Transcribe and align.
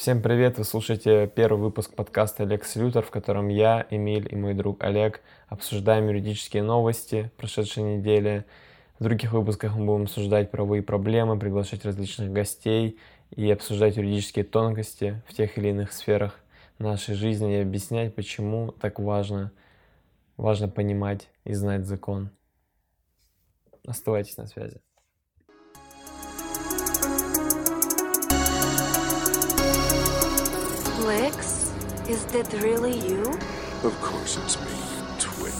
Всем 0.00 0.22
привет! 0.22 0.56
Вы 0.56 0.64
слушаете 0.64 1.26
первый 1.26 1.60
выпуск 1.60 1.92
подкаста 1.94 2.44
«Лекс 2.44 2.74
Лютер», 2.74 3.02
в 3.02 3.10
котором 3.10 3.48
я, 3.48 3.86
Эмиль 3.90 4.26
и 4.30 4.34
мой 4.34 4.54
друг 4.54 4.82
Олег 4.82 5.20
обсуждаем 5.48 6.08
юридические 6.08 6.62
новости 6.62 7.30
прошедшей 7.36 7.82
недели. 7.82 8.46
В 8.98 9.04
других 9.04 9.34
выпусках 9.34 9.76
мы 9.76 9.84
будем 9.84 10.04
обсуждать 10.04 10.50
правовые 10.50 10.82
проблемы, 10.82 11.38
приглашать 11.38 11.84
различных 11.84 12.32
гостей 12.32 12.98
и 13.36 13.50
обсуждать 13.50 13.98
юридические 13.98 14.46
тонкости 14.46 15.22
в 15.28 15.34
тех 15.34 15.58
или 15.58 15.68
иных 15.68 15.92
сферах 15.92 16.40
нашей 16.78 17.14
жизни 17.14 17.58
и 17.58 17.60
объяснять, 17.60 18.14
почему 18.14 18.72
так 18.72 19.00
важно, 19.00 19.52
важно 20.38 20.68
понимать 20.68 21.28
и 21.44 21.52
знать 21.52 21.84
закон. 21.84 22.30
Оставайтесь 23.86 24.38
на 24.38 24.46
связи. 24.46 24.80
Is 32.10 32.24
that 32.34 32.52
really 32.60 32.96
you? 33.08 33.22
Of 33.84 33.94
course 34.02 34.36
it's 34.42 34.56
me, 34.64 34.76
twit. 35.18 35.54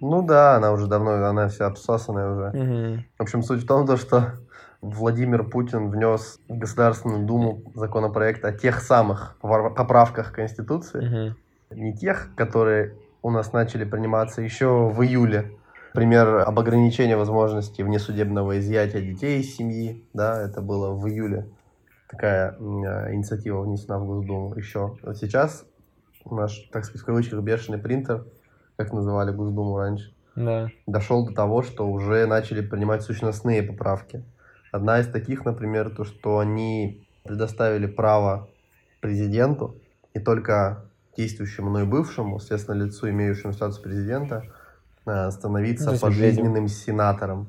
Ну 0.00 0.22
да, 0.22 0.56
она 0.56 0.72
уже 0.72 0.86
давно, 0.86 1.12
она 1.26 1.48
вся 1.48 1.66
обсасанная 1.66 2.30
уже. 2.30 2.50
Мгм. 2.52 3.04
В 3.18 3.22
общем, 3.22 3.42
суть 3.42 3.62
в 3.62 3.66
том, 3.66 3.86
то, 3.86 3.96
что 3.96 4.32
Владимир 4.82 5.44
Путин 5.44 5.90
внес 5.90 6.40
в 6.46 6.58
Государственную 6.58 7.24
Думу 7.24 7.62
законопроект 7.74 8.44
о 8.44 8.52
тех 8.52 8.80
самых 8.82 9.36
поправках 9.40 10.32
Конституции, 10.34 11.00
Мгм. 11.00 11.36
не 11.70 11.96
тех, 11.96 12.28
которые 12.36 12.94
у 13.24 13.30
нас 13.30 13.54
начали 13.54 13.84
приниматься 13.84 14.42
еще 14.42 14.88
в 14.90 15.02
июле. 15.02 15.56
Например, 15.94 16.44
об 16.46 16.58
ограничении 16.58 17.14
возможности 17.14 17.80
внесудебного 17.80 18.58
изъятия 18.58 19.00
детей 19.00 19.40
из 19.40 19.56
семьи, 19.56 20.06
да, 20.12 20.42
это 20.42 20.60
было 20.60 20.92
в 20.92 21.08
июле. 21.08 21.48
Такая 22.10 22.52
э, 22.52 23.14
инициатива 23.14 23.62
внесена 23.62 23.98
в 23.98 24.06
Госдуму 24.06 24.54
еще. 24.56 24.98
Вот 25.02 25.16
сейчас 25.16 25.64
наш, 26.30 26.68
так 26.70 26.84
сказать, 26.84 27.00
в 27.02 27.06
кавычках, 27.06 27.40
бешеный 27.40 27.78
принтер, 27.78 28.26
как 28.76 28.92
называли 28.92 29.32
Госдуму 29.32 29.78
раньше, 29.78 30.12
Да. 30.36 30.68
дошел 30.86 31.26
до 31.26 31.32
того, 31.32 31.62
что 31.62 31.88
уже 31.90 32.26
начали 32.26 32.60
принимать 32.60 33.00
сущностные 33.02 33.62
поправки. 33.62 34.22
Одна 34.70 35.00
из 35.00 35.08
таких, 35.08 35.46
например, 35.46 35.88
то, 35.88 36.04
что 36.04 36.40
они 36.40 37.08
предоставили 37.22 37.86
право 37.86 38.48
президенту 39.00 39.76
и 40.12 40.18
только 40.18 40.83
действующему, 41.16 41.70
но 41.70 41.80
и 41.80 41.84
бывшему, 41.84 42.38
соответственно, 42.38 42.84
лицу, 42.84 43.08
имеющему 43.10 43.52
статус 43.52 43.78
президента, 43.78 44.44
э, 45.06 45.30
становиться 45.30 45.92
Ну, 45.92 45.98
пожизненным 45.98 46.68
сенатором. 46.68 47.46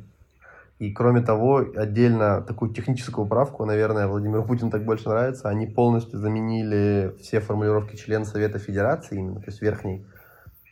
И 0.77 0.91
кроме 0.91 1.21
того, 1.21 1.65
отдельно 1.75 2.41
такую 2.41 2.73
техническую 2.73 3.25
правку, 3.27 3.63
наверное, 3.65 4.07
Владимиру 4.07 4.43
Путину 4.43 4.69
так 4.71 4.83
больше 4.83 5.07
нравится, 5.07 5.47
они 5.47 5.67
полностью 5.67 6.19
заменили 6.19 7.15
все 7.21 7.39
формулировки 7.39 7.95
члена 7.95 8.25
Совета 8.25 8.59
Федерации, 8.59 9.17
именно, 9.17 9.39
то 9.39 9.45
есть 9.47 9.61
верхней 9.61 10.05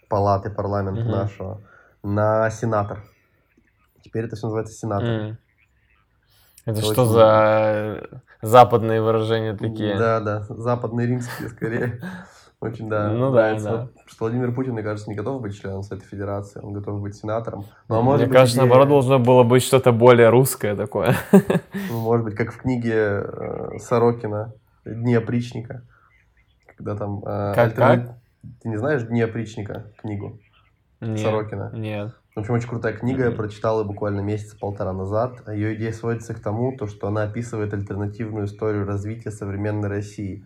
палаты 0.10 0.50
парламента 0.50 1.04
Мгм. 1.04 1.12
нашего, 1.12 1.62
на 2.04 2.50
сенатор. 2.50 3.04
Теперь 4.02 4.26
это 4.26 4.36
все 4.36 4.48
называется 4.48 4.74
сенатор. 4.74 5.10
М. 5.10 5.38
Это 6.66 6.80
Это 6.80 6.82
что 6.82 7.02
очень- 7.04 7.12
за 7.14 8.22
западные 8.42 9.02
выражения 9.02 9.56
такие? 9.56 9.98
Да, 9.98 10.20
да, 10.20 10.42
западные 10.50 11.08
римские 11.08 11.48
скорее. 11.50 12.02
Очень, 12.64 12.89
да. 12.89 13.09
Ну 13.09 13.31
да, 13.31 13.42
нравится. 13.47 13.69
да. 13.69 13.78
Вот, 13.81 13.92
Что 14.06 14.25
Владимир 14.25 14.53
Путин, 14.53 14.73
мне 14.73 14.83
кажется, 14.83 15.09
не 15.09 15.16
готов 15.16 15.42
быть 15.42 15.59
членом 15.59 15.83
Совета 15.83 16.06
Федерации, 16.08 16.59
он 16.61 16.73
готов 16.73 17.02
быть 17.02 17.16
сенатором. 17.16 17.66
Ну, 17.89 17.95
а 17.97 18.02
может 18.02 18.22
Мне 18.22 18.28
быть, 18.30 18.38
кажется, 18.38 18.58
идея- 18.58 18.67
наоборот, 18.67 18.89
должно 18.89 19.19
было 19.19 19.44
быть 19.44 19.64
что-то 19.64 19.92
более 19.92 20.30
русское 20.30 20.75
такое. 20.75 21.16
ну, 21.89 22.00
может 22.02 22.25
быть, 22.25 22.36
как 22.36 22.52
в 22.53 22.58
книге 22.58 22.94
э, 22.95 23.78
Сорокина 23.79 24.53
«Дни 24.85 25.16
опричника», 25.16 25.84
когда 26.75 26.96
там... 26.96 27.19
э, 27.25 27.53
Как- 27.56 27.78
альтерна- 27.78 28.18
Ты 28.62 28.69
не 28.69 28.78
знаешь 28.78 29.03
«Дни 29.03 29.22
опричника» 29.22 29.91
книгу 30.02 30.40
Нет. 31.02 31.19
Сорокина? 31.19 31.72
Нет. 31.73 32.13
В 32.35 32.40
общем, 32.40 32.56
очень 32.56 32.68
крутая 32.68 32.94
книга, 32.94 33.25
я 33.25 33.31
прочитал 33.31 33.81
ее 33.81 33.85
буквально 33.85 34.22
месяц-полтора 34.22 34.91
назад. 34.91 35.47
Ее 35.47 35.75
идея 35.75 35.91
сводится 35.91 36.34
к 36.34 36.40
тому, 36.40 36.75
то, 36.75 36.88
что 36.88 37.07
она 37.07 37.23
описывает 37.23 37.73
альтернативную 37.75 38.46
историю 38.47 38.88
развития 38.88 39.29
современной 39.29 39.88
России. 39.88 40.44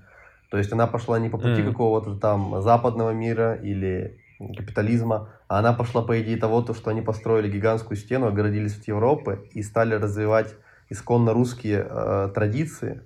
То 0.49 0.57
есть 0.57 0.71
она 0.71 0.87
пошла 0.87 1.19
не 1.19 1.29
по 1.29 1.37
пути 1.37 1.61
Мгм. 1.61 1.71
какого-то 1.73 2.15
там 2.15 2.61
западного 2.61 3.11
мира 3.11 3.55
или 3.55 4.21
капитализма, 4.55 5.29
а 5.47 5.59
она 5.59 5.73
пошла 5.73 6.01
по 6.03 6.21
идее 6.21 6.37
того, 6.37 6.61
то, 6.61 6.73
что 6.73 6.89
они 6.91 7.01
построили 7.01 7.49
гигантскую 7.51 7.97
стену, 7.97 8.27
огородились 8.27 8.77
от 8.79 8.87
Европы 8.87 9.49
и 9.53 9.63
стали 9.63 9.95
развивать 9.95 10.55
исконно 10.89 11.33
русские 11.33 11.85
э, 11.89 12.29
традиции, 12.33 13.01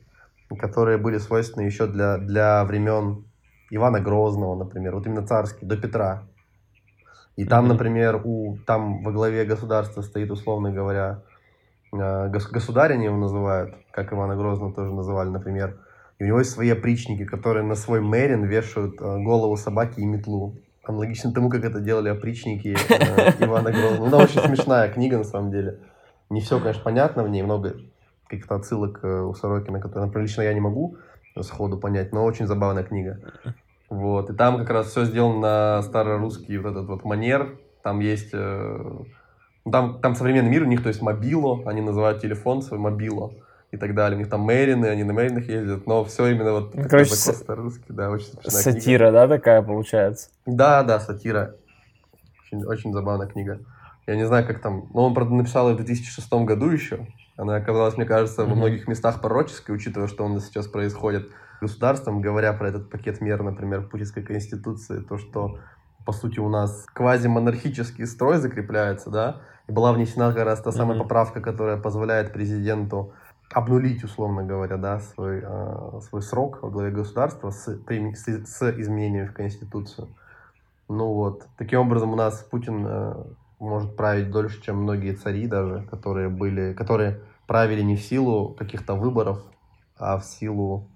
которые 0.59 0.97
были 0.97 1.17
свойственны 1.17 1.63
еще 1.65 1.87
для, 1.87 2.17
для 2.17 2.63
времен 2.65 3.25
Ивана 3.71 4.01
Грозного, 4.01 4.55
например, 4.55 4.95
вот 4.95 5.07
именно 5.07 5.25
царские, 5.25 5.67
до 5.67 5.77
Петра. 5.77 6.27
И 7.37 7.45
там, 7.45 7.63
Мгм. 7.65 7.73
например, 7.73 8.21
у, 8.23 8.59
там 8.67 9.03
во 9.03 9.11
главе 9.11 9.45
государства 9.45 10.01
стоит, 10.01 10.29
условно 10.31 10.71
говоря, 10.71 11.23
э, 11.93 11.97
гос- 12.29 12.51
государь 12.51 12.93
они 12.93 13.05
его 13.05 13.17
называют, 13.17 13.75
как 13.91 14.11
Ивана 14.13 14.35
Грозного 14.35 14.73
тоже 14.73 14.93
называли, 14.93 15.29
например. 15.29 15.79
И 16.21 16.23
у 16.23 16.27
него 16.27 16.37
есть 16.37 16.51
свои 16.51 16.69
опричники, 16.69 17.25
которые 17.25 17.63
на 17.63 17.73
свой 17.73 17.99
мерин 17.99 18.43
вешают 18.43 19.01
э, 19.01 19.17
голову 19.23 19.57
собаки 19.57 20.01
и 20.01 20.05
метлу. 20.05 20.55
Аналогично 20.83 21.33
тому, 21.33 21.49
как 21.49 21.65
это 21.65 21.79
делали 21.79 22.09
опричники 22.09 22.77
э, 22.89 23.43
Ивана 23.43 23.71
Грозного. 23.71 24.07
Ну, 24.07 24.17
очень 24.17 24.39
смешная 24.39 24.87
книга, 24.89 25.17
на 25.17 25.23
самом 25.23 25.49
деле. 25.49 25.79
Не 26.29 26.41
все, 26.41 26.59
конечно, 26.59 26.83
понятно 26.83 27.23
в 27.23 27.29
ней, 27.29 27.41
много 27.41 27.75
каких-то 28.27 28.53
отсылок 28.53 28.99
э, 29.01 29.21
у 29.21 29.33
Сорокина, 29.33 29.81
которые, 29.81 30.05
например, 30.05 30.27
лично 30.27 30.43
я 30.43 30.53
не 30.53 30.59
могу 30.59 30.97
сходу 31.41 31.79
понять, 31.79 32.11
но 32.11 32.23
очень 32.23 32.45
забавная 32.45 32.83
книга. 32.83 33.19
Вот, 33.89 34.29
и 34.29 34.35
там 34.35 34.59
как 34.59 34.69
раз 34.69 34.91
все 34.91 35.05
сделано 35.05 35.39
на 35.39 35.81
старорусский 35.81 36.57
вот 36.57 36.69
этот 36.69 36.85
вот 36.85 37.03
манер. 37.03 37.57
Там 37.81 37.99
есть... 37.99 38.29
э, 38.33 38.77
ну, 39.65 39.71
там, 39.71 39.99
там 39.99 40.13
современный 40.13 40.51
мир, 40.51 40.61
у 40.61 40.67
них, 40.67 40.83
то 40.83 40.89
есть, 40.89 41.01
мобило, 41.01 41.63
они 41.65 41.81
называют 41.81 42.21
телефон 42.21 42.61
свой 42.61 42.79
мобило 42.79 43.33
и 43.71 43.77
так 43.77 43.95
далее. 43.95 44.17
У 44.17 44.19
них 44.19 44.29
там 44.29 44.41
мэрины, 44.41 44.87
они 44.87 45.03
на 45.03 45.13
мэринах 45.13 45.47
ездят, 45.47 45.87
но 45.87 46.03
все 46.03 46.27
именно 46.27 46.51
вот 46.51 46.75
Ну, 46.75 46.87
короче, 46.89 47.15
с- 47.15 47.33
старорусский, 47.33 47.85
да, 47.95 48.09
очень 48.09 48.25
смешная 48.25 48.63
книга. 48.63 48.79
Сатира, 48.79 49.11
да, 49.11 49.27
такая 49.27 49.61
получается? 49.61 50.29
Да, 50.45 50.83
да, 50.83 50.99
сатира. 50.99 51.55
Очень, 52.45 52.65
очень 52.65 52.93
забавная 52.93 53.27
книга. 53.27 53.61
Я 54.07 54.15
не 54.15 54.27
знаю, 54.27 54.45
как 54.45 54.61
там... 54.61 54.89
Ну, 54.93 55.01
он, 55.03 55.13
правда, 55.13 55.33
написал 55.35 55.69
ее 55.69 55.75
в 55.75 55.77
2006 55.77 56.45
году 56.45 56.69
еще. 56.69 57.07
Она 57.37 57.55
оказалась, 57.55 57.95
мне 57.95 58.05
кажется, 58.05 58.41
во 58.43 58.49
Мгм. 58.49 58.57
многих 58.57 58.87
местах 58.87 59.21
пророческой, 59.21 59.75
учитывая, 59.75 60.07
что 60.07 60.25
у 60.25 60.27
нас 60.27 60.45
сейчас 60.47 60.67
происходит 60.67 61.31
государством, 61.61 62.21
говоря 62.21 62.51
про 62.53 62.67
этот 62.69 62.89
пакет 62.89 63.21
мер, 63.21 63.41
например, 63.41 63.87
Путинской 63.87 64.23
Конституции, 64.23 64.99
то, 64.99 65.17
что, 65.17 65.59
по 66.05 66.11
сути, 66.11 66.39
у 66.39 66.49
нас 66.49 66.85
квазимонархический 66.93 68.05
строй 68.05 68.37
закрепляется, 68.37 69.09
да, 69.11 69.41
и 69.67 69.71
была 69.71 69.93
внесена 69.93 70.33
как 70.33 70.43
раз 70.43 70.59
та 70.61 70.71
самая 70.73 70.97
Мгм. 70.97 71.03
поправка, 71.03 71.39
которая 71.39 71.77
позволяет 71.77 72.33
президенту 72.33 73.13
обнулить, 73.53 74.03
условно 74.03 74.43
говоря, 74.43 74.77
да, 74.77 74.99
свой, 74.99 75.41
э, 75.43 75.99
свой 76.07 76.21
срок 76.21 76.59
во 76.61 76.69
главе 76.69 76.91
государства 76.91 77.49
с, 77.49 77.67
с, 77.67 78.45
с 78.45 78.79
изменениями 78.79 79.27
в 79.27 79.33
Конституцию. 79.33 80.09
Ну 80.87 81.13
вот, 81.13 81.47
таким 81.57 81.79
образом 81.79 82.13
у 82.13 82.15
нас 82.15 82.39
Путин 82.49 82.85
э, 82.87 83.13
может 83.59 83.95
править 83.95 84.31
дольше, 84.31 84.61
чем 84.61 84.83
многие 84.83 85.13
цари 85.13 85.47
даже, 85.47 85.87
которые 85.89 86.29
были, 86.29 86.73
которые 86.73 87.21
правили 87.47 87.81
не 87.81 87.95
в 87.95 88.01
силу 88.01 88.55
каких-то 88.57 88.95
выборов, 88.95 89.43
а 89.97 90.17
в 90.17 90.25
силу 90.25 90.89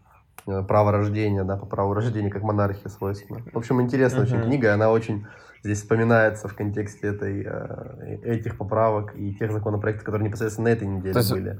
э, 0.47 0.63
права 0.63 0.91
рождения, 0.91 1.43
да, 1.43 1.57
по 1.57 1.65
праву 1.65 1.93
рождения, 1.93 2.29
как 2.29 2.43
монархия 2.43 2.89
свойственно. 2.89 3.41
В 3.53 3.57
общем, 3.57 3.81
интересная 3.81 4.23
очень 4.23 4.37
Мгм. 4.37 4.45
книга, 4.45 4.73
она 4.73 4.91
очень 4.91 5.25
здесь 5.63 5.79
вспоминается 5.81 6.47
в 6.47 6.55
контексте 6.55 7.07
этой, 7.07 7.43
э, 7.45 8.17
этих 8.23 8.57
поправок 8.57 9.15
и 9.15 9.33
тех 9.35 9.51
законопроектов, 9.51 10.05
которые 10.05 10.27
непосредственно 10.27 10.69
на 10.69 10.73
этой 10.73 10.87
неделе 10.87 11.13
То 11.13 11.19
есть 11.19 11.31
были. 11.31 11.59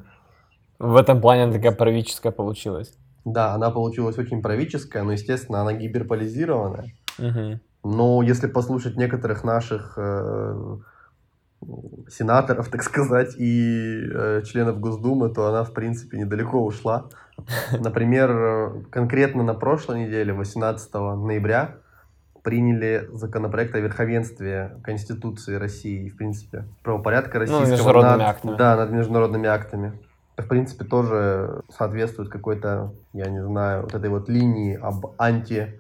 В 0.80 0.96
этом 0.96 1.22
плане 1.22 1.44
она 1.44 1.54
такая 1.54 1.72
правительская 1.72 2.32
получилась. 2.32 2.94
Да, 3.24 3.54
она 3.54 3.72
получилась 3.72 4.18
очень 4.18 4.42
правительская, 4.42 5.04
но, 5.04 5.14
естественно, 5.14 5.62
она 5.62 5.74
гиперполизированная. 5.74 6.86
Мгм. 7.18 7.60
Но 7.84 8.22
если 8.22 8.48
послушать 8.48 8.98
некоторых 8.98 9.44
наших 9.44 9.94
э, 9.98 10.78
сенаторов, 12.10 12.70
так 12.72 12.84
сказать, 12.84 13.36
и 13.38 14.02
э, 14.14 14.42
членов 14.46 14.80
Госдумы, 14.80 15.30
то 15.30 15.48
она, 15.48 15.64
в 15.64 15.74
принципе, 15.74 16.18
недалеко 16.18 16.64
ушла. 16.64 17.06
Например, 17.80 18.32
э, 18.32 18.84
конкретно 18.92 19.44
на 19.44 19.54
прошлой 19.54 20.06
неделе, 20.06 20.34
18 20.34 20.94
ноября, 20.94 21.78
приняли 22.44 23.10
законопроект 23.12 23.74
о 23.74 23.80
верховенстве 23.80 24.78
Конституции 24.84 25.56
России, 25.56 26.06
и, 26.06 26.10
в 26.10 26.18
принципе, 26.18 26.66
правопорядка 26.84 27.40
российского 27.40 27.66
Ну, 27.66 27.72
международными 27.72 28.18
над, 28.20 28.28
актами. 28.28 28.56
Да, 28.56 28.76
над 28.76 28.92
международными 28.92 29.48
актами. 29.48 30.00
Это, 30.36 30.44
в 30.44 30.50
принципе, 30.50 30.84
тоже 30.84 31.62
соответствует 31.70 32.30
какой-то, 32.30 32.94
я 33.14 33.28
не 33.30 33.42
знаю, 33.42 33.84
вот 33.84 33.94
этой 33.96 34.10
вот 34.10 34.28
линии 34.28 34.76
об 34.76 35.14
анти, 35.18 35.80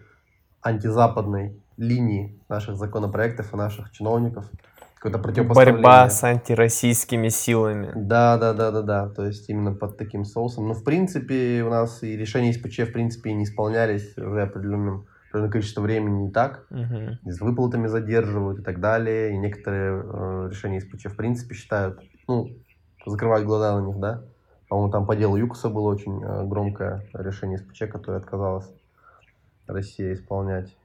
антизападной 0.61 1.59
линии 1.77 2.39
наших 2.47 2.77
законопроектов 2.77 3.53
и 3.53 3.57
наших 3.57 3.91
чиновников. 3.91 4.49
Какое-то 4.95 5.19
противопоставление. 5.19 5.83
Борьба 5.83 6.09
с 6.09 6.23
антироссийскими 6.23 7.27
силами. 7.27 7.91
Да, 7.95 8.37
да, 8.37 8.53
да, 8.53 8.71
да, 8.71 8.81
да. 8.81 9.09
То 9.09 9.25
есть 9.25 9.49
именно 9.49 9.73
под 9.73 9.97
таким 9.97 10.23
соусом. 10.23 10.67
Но 10.69 10.73
в 10.73 10.83
принципе 10.85 11.61
у 11.63 11.69
нас 11.69 12.01
и 12.01 12.15
решения 12.15 12.53
СПЧ 12.53 12.79
в 12.89 12.93
принципе 12.93 13.33
не 13.33 13.43
исполнялись 13.43 14.17
уже 14.17 14.41
определенным 14.43 15.07
определенное 15.29 15.51
количество 15.51 15.81
времени 15.81 16.21
не 16.27 16.31
так, 16.31 16.65
Мгм. 16.69 17.19
с 17.25 17.41
выплатами 17.41 17.87
задерживают 17.87 18.59
и 18.59 18.63
так 18.63 18.79
далее. 18.79 19.33
И 19.33 19.37
некоторые 19.37 20.01
э, 20.01 20.47
решения 20.49 20.79
СПЧ 20.79 21.07
в 21.07 21.17
принципе 21.17 21.55
считают, 21.55 21.99
ну, 22.29 22.47
закрывать 23.05 23.43
глаза 23.43 23.77
на 23.79 23.85
них, 23.85 23.99
да. 23.99 24.23
По-моему, 24.67 24.91
там 24.91 25.06
по 25.06 25.15
делу 25.15 25.35
Юкоса 25.35 25.69
было 25.69 25.89
очень 25.89 26.23
э, 26.23 26.44
громкое 26.45 27.06
решение 27.13 27.57
СПЧ, 27.59 27.83
которое 27.91 28.17
отказалась 28.17 28.69
Россия 29.67 30.13
исполнять. 30.13 30.75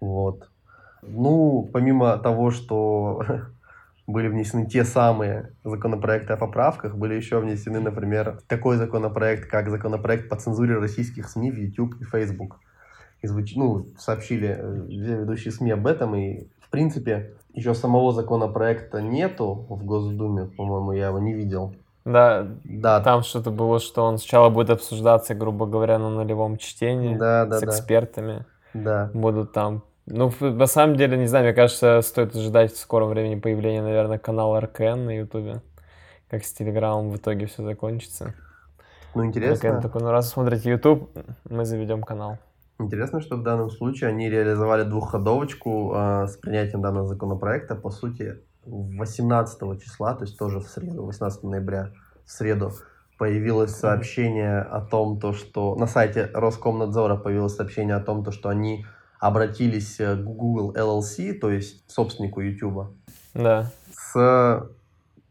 Вот. 0.00 0.48
Ну, 1.02 1.68
помимо 1.72 2.16
того, 2.18 2.50
что 2.50 3.22
были 4.06 4.28
внесены 4.28 4.66
те 4.66 4.84
самые 4.84 5.52
законопроекты 5.64 6.32
о 6.32 6.36
поправках, 6.36 6.96
были 6.96 7.14
еще 7.14 7.38
внесены, 7.40 7.80
например, 7.80 8.40
такой 8.48 8.76
законопроект, 8.76 9.48
как 9.50 9.68
законопроект 9.68 10.28
по 10.28 10.36
цензуре 10.36 10.78
российских 10.78 11.28
СМИ 11.28 11.50
в 11.50 11.56
YouTube 11.56 12.00
и 12.00 12.04
Facebook. 12.04 12.58
И 13.20 13.26
звуч- 13.26 13.54
ну, 13.54 13.86
сообщили 13.98 14.56
э, 14.58 14.86
все 14.88 15.20
ведущие 15.20 15.52
СМИ 15.52 15.72
об 15.72 15.86
этом, 15.86 16.14
и, 16.14 16.48
в 16.60 16.70
принципе, 16.70 17.34
еще 17.52 17.74
самого 17.74 18.12
законопроекта 18.12 19.02
нету 19.02 19.66
в 19.68 19.84
Госдуме, 19.84 20.46
по-моему, 20.46 20.92
я 20.92 21.08
его 21.08 21.18
не 21.18 21.34
видел. 21.34 21.74
Да, 22.04 22.46
Да, 22.64 23.00
там 23.00 23.22
что-то 23.22 23.50
было, 23.50 23.78
что 23.78 24.02
он 24.04 24.18
сначала 24.18 24.50
будет 24.50 24.70
обсуждаться, 24.70 25.34
грубо 25.34 25.66
говоря, 25.66 25.98
на 25.98 26.10
нулевом 26.10 26.58
чтении 26.58 27.16
да, 27.16 27.46
да, 27.46 27.58
с 27.58 27.62
экспертами. 27.62 28.44
да. 28.74 29.10
Будут 29.14 29.52
там. 29.52 29.82
Ну, 30.06 30.32
на 30.40 30.66
самом 30.66 30.96
деле, 30.96 31.16
не 31.16 31.26
знаю, 31.26 31.44
мне 31.44 31.54
кажется, 31.54 32.00
стоит 32.02 32.34
ожидать 32.34 32.72
в 32.72 32.78
скором 32.78 33.10
времени 33.10 33.38
появления, 33.38 33.82
наверное, 33.82 34.18
канала 34.18 34.60
РКН 34.60 35.04
на 35.04 35.16
Ютубе. 35.18 35.62
Как 36.28 36.44
с 36.44 36.52
Телеграмом 36.52 37.10
в 37.10 37.16
итоге 37.16 37.46
все 37.46 37.62
закончится. 37.62 38.34
Ну, 39.14 39.22
РКН 39.22 39.28
интересно. 39.28 39.80
такой, 39.80 40.02
ну 40.02 40.10
раз 40.10 40.30
смотрите 40.30 40.70
Ютуб, 40.70 41.10
мы 41.48 41.64
заведем 41.64 42.02
канал. 42.02 42.38
Интересно, 42.78 43.20
что 43.20 43.36
в 43.36 43.42
данном 43.42 43.70
случае 43.70 44.10
они 44.10 44.28
реализовали 44.28 44.82
двухходовочку 44.82 45.92
э, 45.94 46.26
с 46.26 46.36
принятием 46.36 46.82
данного 46.82 47.06
законопроекта. 47.06 47.76
По 47.76 47.90
сути, 47.90 48.40
18 48.66 49.82
числа, 49.82 50.14
то 50.14 50.24
есть 50.24 50.38
тоже 50.38 50.60
в 50.60 50.68
среду, 50.68 51.04
18 51.04 51.42
ноября, 51.44 51.90
в 52.24 52.30
среду, 52.30 52.72
появилось 53.18 53.74
сообщение 53.74 54.60
о 54.60 54.80
том, 54.80 55.18
то, 55.20 55.32
что 55.32 55.74
на 55.76 55.86
сайте 55.86 56.30
Роскомнадзора 56.32 57.16
появилось 57.16 57.54
сообщение 57.54 57.94
о 57.96 58.00
том, 58.00 58.24
то, 58.24 58.32
что 58.32 58.48
они 58.48 58.84
обратились 59.20 60.00
э, 60.00 60.16
к 60.16 60.20
Google 60.24 60.72
LLC, 60.74 61.34
то 61.34 61.50
есть 61.50 61.88
собственнику 61.90 62.40
YouTube, 62.40 62.88
Да. 63.34 63.70
с 63.92 64.68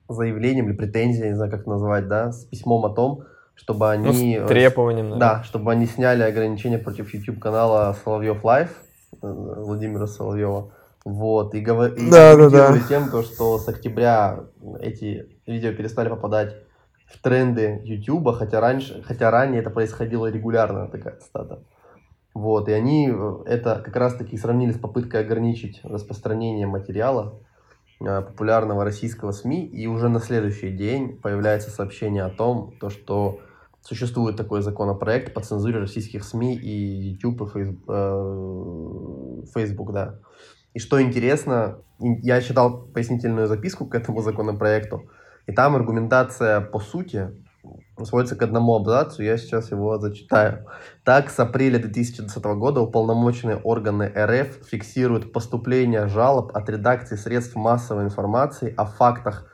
заявлением 0.07 0.69
или 0.69 0.75
претензией, 0.75 1.29
не 1.29 1.35
знаю, 1.35 1.51
как 1.51 1.65
назвать, 1.67 2.07
да, 2.07 2.31
с 2.31 2.45
письмом 2.45 2.85
о 2.85 2.89
том, 2.89 3.23
чтобы 3.55 3.79
Ну, 3.97 4.09
они... 4.09 4.37
с 4.37 4.41
э, 4.41 4.47
требованием, 4.47 5.09
наверное. 5.09 5.37
да, 5.37 5.43
чтобы 5.43 5.71
они 5.71 5.85
сняли 5.85 6.23
ограничения 6.23 6.77
против 6.77 7.13
YouTube 7.13 7.39
канала 7.39 7.95
Соловьев 8.03 8.43
Лайв 8.43 8.69
Владимира 9.21 10.07
Соловьева. 10.07 10.71
Вот, 11.03 11.55
и, 11.55 11.61
говор... 11.61 11.93
и 11.93 12.09
Да, 12.09 12.35
да, 12.35 12.49
да. 12.49 12.79
тем, 12.87 13.09
то, 13.09 13.23
что 13.23 13.57
с 13.57 13.67
октября 13.67 14.45
эти 14.79 15.27
видео 15.47 15.73
перестали 15.73 16.09
попадать 16.09 16.55
в 17.07 17.21
тренды 17.21 17.81
YouTube, 17.83 18.35
хотя 18.35 18.59
раньше, 18.61 19.01
хотя 19.03 19.31
ранее 19.31 19.61
это 19.61 19.69
происходило 19.69 20.27
регулярно, 20.27 20.87
такая 20.87 21.17
цитата. 21.17 21.63
Вот, 22.33 22.69
и 22.69 22.71
они 22.71 23.09
э, 23.11 23.43
это 23.45 23.81
как 23.83 23.95
раз-таки 23.95 24.37
сравнили 24.37 24.71
с 24.71 24.77
попыткой 24.77 25.21
ограничить 25.21 25.81
распространение 25.83 26.65
материала 26.65 27.33
э, 27.99 28.21
популярного 28.21 28.85
российского 28.85 29.31
СМИ, 29.31 29.65
и 29.65 29.87
уже 29.87 30.07
на 30.07 30.19
следующий 30.19 30.69
день 30.69 31.17
появляется 31.17 31.71
сообщение 31.71 32.23
о 32.23 32.29
том, 32.29 32.73
то, 32.79 32.89
что 32.89 33.39
существует 33.81 34.37
такой 34.37 34.61
законопроект 34.61 35.33
по 35.33 35.41
цензуре 35.41 35.79
российских 35.79 36.23
СМИ 36.23 36.55
и 36.55 37.09
YouTube, 37.09 37.41
и 37.41 37.45
Фейс- 37.45 37.75
э, 37.87 39.41
Facebook, 39.53 39.91
да. 39.91 40.19
И 40.73 40.79
что 40.79 41.01
интересно, 41.01 41.79
я 41.99 42.41
читал 42.41 42.85
пояснительную 42.87 43.47
записку 43.47 43.85
к 43.85 43.95
этому 43.95 44.21
законопроекту, 44.21 45.09
и 45.47 45.51
там 45.51 45.75
аргументация 45.75 46.61
по 46.61 46.79
сути 46.79 47.29
сводится 48.03 48.35
к 48.35 48.41
одному 48.41 48.75
абзацу, 48.75 49.21
я 49.21 49.37
сейчас 49.37 49.71
его 49.71 49.97
зачитаю. 49.99 50.65
Так, 51.03 51.29
с 51.29 51.39
апреля 51.39 51.79
2020 51.79 52.43
года 52.43 52.81
уполномоченные 52.81 53.57
органы 53.57 54.11
РФ 54.15 54.65
фиксируют 54.67 55.31
поступление 55.31 56.07
жалоб 56.07 56.55
от 56.55 56.69
редакций 56.69 57.17
средств 57.17 57.55
массовой 57.55 58.03
информации 58.03 58.73
о 58.75 58.85
фактах 58.85 59.47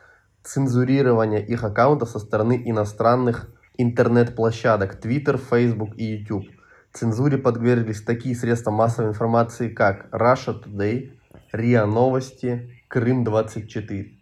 цензурирования 0.43 1.39
их 1.39 1.63
аккаунтов 1.63 2.09
со 2.09 2.19
стороны 2.19 2.61
иностранных 2.63 3.49
интернет-площадок 3.77 5.03
Twitter, 5.03 5.37
Facebook 5.37 5.97
и 5.97 6.05
YouTube. 6.05 6.45
Цензуре 6.93 7.37
подверглись 7.37 8.01
такие 8.01 8.35
средства 8.35 8.71
массовой 8.71 9.09
информации, 9.09 9.69
как 9.69 10.07
Russia 10.11 10.61
Today, 10.63 11.11
РИА 11.51 11.85
Новости, 11.85 12.81
Крым-24. 12.89 14.13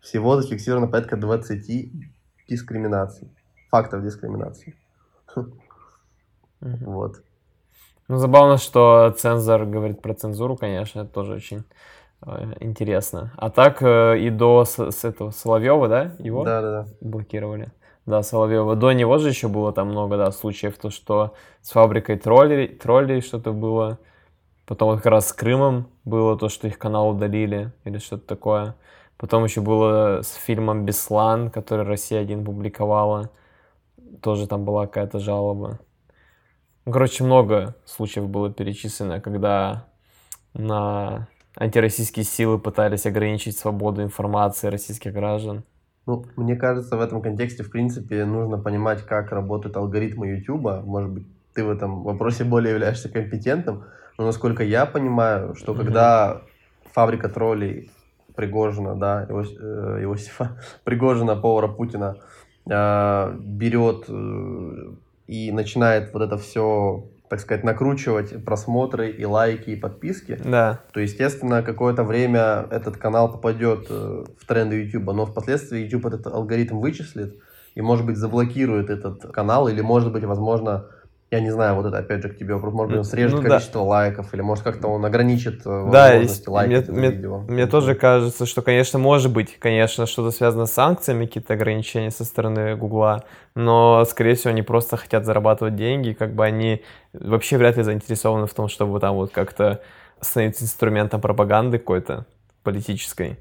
Всего 0.00 0.40
зафиксировано 0.40 0.88
порядка 0.88 1.16
20 1.16 1.92
дискриминаций, 2.48 3.28
фактов 3.70 4.02
дискриминации. 4.02 4.74
Вот. 6.60 7.22
Ну, 8.08 8.18
забавно, 8.18 8.58
что 8.58 9.14
цензор 9.16 9.64
говорит 9.64 10.02
про 10.02 10.14
цензуру, 10.14 10.56
конечно, 10.56 11.00
это 11.00 11.10
тоже 11.10 11.34
очень 11.34 11.64
э, 12.26 12.52
интересно. 12.60 13.32
А 13.36 13.48
так 13.48 13.82
э, 13.82 14.18
и 14.18 14.30
до 14.30 14.64
с, 14.64 14.90
с 14.90 15.04
этого 15.04 15.30
Соловьева, 15.30 15.88
да, 15.88 16.12
его 16.18 16.44
Да-да-да. 16.44 16.86
блокировали. 17.00 17.72
Да, 18.06 18.22
Соловьева. 18.22 18.76
До 18.76 18.92
него 18.92 19.16
же 19.18 19.30
еще 19.30 19.48
было 19.48 19.72
там 19.72 19.88
много, 19.88 20.16
да, 20.18 20.30
случаев, 20.30 20.76
то, 20.76 20.90
что 20.90 21.34
с 21.62 21.70
фабрикой 21.70 22.18
троллей, 22.18 22.68
троллей 22.68 23.22
что-то 23.22 23.52
было. 23.52 23.98
Потом 24.66 24.90
вот 24.90 24.96
как 24.98 25.06
раз 25.06 25.28
с 25.28 25.32
Крымом 25.32 25.88
было 26.04 26.38
то, 26.38 26.48
что 26.48 26.66
их 26.68 26.78
канал 26.78 27.10
удалили 27.10 27.72
или 27.84 27.98
что-то 27.98 28.26
такое. 28.26 28.76
Потом 29.16 29.44
еще 29.44 29.60
было 29.62 30.20
с 30.22 30.34
фильмом 30.34 30.84
«Беслан», 30.84 31.50
который 31.50 31.86
Россия 31.86 32.20
один 32.20 32.44
публиковала. 32.44 33.30
Тоже 34.20 34.46
там 34.46 34.64
была 34.64 34.86
какая-то 34.86 35.18
жалоба. 35.18 35.78
Ну, 36.84 36.92
короче, 36.92 37.24
много 37.24 37.74
случаев 37.86 38.28
было 38.28 38.50
перечислено, 38.52 39.20
когда 39.20 39.86
на 40.52 41.28
антироссийские 41.56 42.24
силы 42.24 42.58
пытались 42.58 43.06
ограничить 43.06 43.56
свободу 43.56 44.02
информации 44.02 44.68
российских 44.68 45.12
граждан. 45.12 45.64
Ну, 46.06 46.24
мне 46.36 46.54
кажется, 46.56 46.96
в 46.96 47.00
этом 47.00 47.22
контексте, 47.22 47.62
в 47.62 47.70
принципе, 47.70 48.24
нужно 48.24 48.58
понимать, 48.58 49.02
как 49.06 49.32
работают 49.32 49.76
алгоритмы 49.76 50.28
YouTube. 50.28 50.84
Может 50.84 51.10
быть, 51.10 51.26
ты 51.54 51.64
в 51.64 51.70
этом 51.70 52.02
вопросе 52.02 52.44
более 52.44 52.72
являешься 52.72 53.08
компетентным. 53.08 53.84
Но 54.18 54.26
насколько 54.26 54.62
я 54.62 54.86
понимаю, 54.86 55.54
что 55.54 55.72
Мгм. 55.72 55.82
когда 55.84 56.42
фабрика 56.92 57.28
троллей 57.28 57.90
Пригожина, 58.36 58.96
да, 58.96 59.26
Иос- 59.28 59.56
э, 59.58 60.02
Иосифа, 60.02 60.58
Пригожина, 60.84 61.36
повара 61.36 61.68
Путина, 61.68 62.16
э, 62.68 63.36
берет 63.40 64.04
э, 64.08 64.92
и 65.26 65.52
начинает 65.52 66.12
вот 66.12 66.22
это 66.22 66.36
все, 66.36 67.06
так 67.34 67.40
сказать, 67.40 67.64
накручивать 67.64 68.44
просмотры 68.44 69.10
и 69.10 69.24
лайки 69.24 69.70
и 69.70 69.76
подписки, 69.76 70.38
Да. 70.44 70.78
то, 70.92 71.00
естественно, 71.00 71.64
какое-то 71.64 72.04
время 72.04 72.64
этот 72.70 72.96
канал 72.96 73.28
попадет 73.32 73.86
э, 73.90 74.24
в 74.38 74.46
тренды 74.46 74.84
YouTube, 74.84 75.12
но 75.12 75.26
впоследствии 75.26 75.80
YouTube 75.80 76.06
этот 76.06 76.28
алгоритм 76.28 76.78
вычислит 76.78 77.34
и, 77.74 77.82
может 77.82 78.06
быть, 78.06 78.18
заблокирует 78.18 78.88
этот 78.88 79.32
канал, 79.32 79.66
или, 79.66 79.80
может 79.80 80.12
быть, 80.12 80.22
возможно, 80.22 80.84
я 81.34 81.40
не 81.40 81.50
знаю, 81.50 81.74
вот 81.74 81.86
это 81.86 81.98
опять 81.98 82.22
же 82.22 82.28
к 82.28 82.38
тебе 82.38 82.54
вопрос, 82.54 82.72
может 82.74 82.90
быть, 82.90 82.98
он 82.98 83.04
срежет 83.04 83.36
Ну 83.36 83.42
да. 83.42 83.48
количество 83.48 83.80
лайков, 83.80 84.32
или, 84.34 84.40
может, 84.40 84.62
как-то 84.62 84.86
он 84.88 85.04
ограничит 85.04 85.60
э, 85.60 85.88
Да, 85.90 86.04
возможности 86.06 86.38
есть- 86.38 86.48
лайкать 86.48 86.88
мне, 86.88 86.98
мне- 86.98 87.10
видео. 87.10 87.38
мне 87.40 87.66
тоже 87.66 87.94
кажется, 87.94 88.46
что, 88.46 88.62
конечно, 88.62 88.98
может 88.98 89.32
быть, 89.32 89.58
конечно, 89.58 90.06
что-то 90.06 90.30
связано 90.30 90.66
с 90.66 90.72
санкциями, 90.72 91.26
какие-то 91.26 91.54
ограничения 91.54 92.10
со 92.10 92.24
стороны 92.24 92.76
Гугла, 92.76 93.24
но, 93.56 94.04
скорее 94.04 94.34
всего, 94.36 94.50
они 94.52 94.62
просто 94.62 94.96
хотят 94.96 95.24
зарабатывать 95.24 95.74
деньги, 95.76 96.12
как 96.12 96.34
бы 96.34 96.44
они 96.44 96.82
вообще 97.12 97.58
вряд 97.58 97.76
ли 97.76 97.82
заинтересованы 97.82 98.46
в 98.46 98.54
том, 98.54 98.68
чтобы 98.68 99.00
там 99.00 99.14
вот 99.16 99.32
как-то 99.32 99.80
становиться 100.20 100.64
инструментом 100.64 101.20
пропаганды 101.20 101.78
какой-то 101.78 102.26
политической 102.62 103.38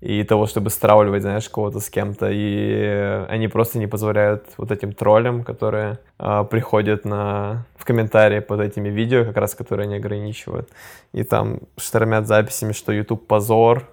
и 0.00 0.24
того, 0.24 0.46
чтобы 0.46 0.70
стравливать, 0.70 1.22
знаешь, 1.22 1.48
кого-то 1.48 1.78
с 1.80 1.90
кем-то, 1.90 2.30
и 2.30 3.24
они 3.28 3.48
просто 3.48 3.78
не 3.78 3.86
позволяют 3.86 4.46
вот 4.56 4.70
этим 4.70 4.94
троллям, 4.94 5.44
которые 5.44 5.98
а, 6.18 6.44
приходят 6.44 7.04
на, 7.04 7.66
в 7.76 7.84
комментарии 7.84 8.40
под 8.40 8.60
этими 8.60 8.88
видео, 8.88 9.24
как 9.24 9.36
раз 9.36 9.54
которые 9.54 9.84
они 9.84 9.96
ограничивают, 9.96 10.70
и 11.12 11.22
там 11.22 11.60
штормят 11.76 12.26
записями, 12.26 12.72
что 12.72 12.92
YouTube 12.92 13.26
позор, 13.26 13.88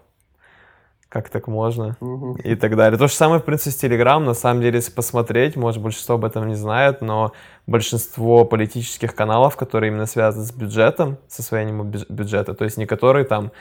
как 1.10 1.30
так 1.30 1.48
можно 1.48 1.96
и 2.44 2.56
так 2.56 2.76
далее. 2.76 2.98
То 2.98 3.08
же 3.08 3.14
самое, 3.14 3.42
в 3.42 3.46
принципе, 3.46 3.72
с 3.72 3.84
Telegram. 3.84 4.20
На 4.20 4.34
самом 4.34 4.62
деле, 4.62 4.78
если 4.78 4.92
посмотреть, 4.92 5.56
может, 5.56 5.82
большинство 5.82 6.16
об 6.16 6.26
этом 6.26 6.48
не 6.48 6.56
знает, 6.56 7.02
но 7.02 7.32
большинство 7.66 8.46
политических 8.46 9.16
каналов, 9.16 9.56
которые 9.56 9.90
именно 9.92 10.06
связаны 10.06 10.44
с 10.44 10.52
бюджетом, 10.52 11.18
с 11.28 11.40
освоением 11.40 11.82
бюдж- 11.84 12.06
бюджета, 12.10 12.54
то 12.54 12.66
есть 12.66 12.78
не 12.78 12.86
которые 12.86 13.26
там 13.26 13.52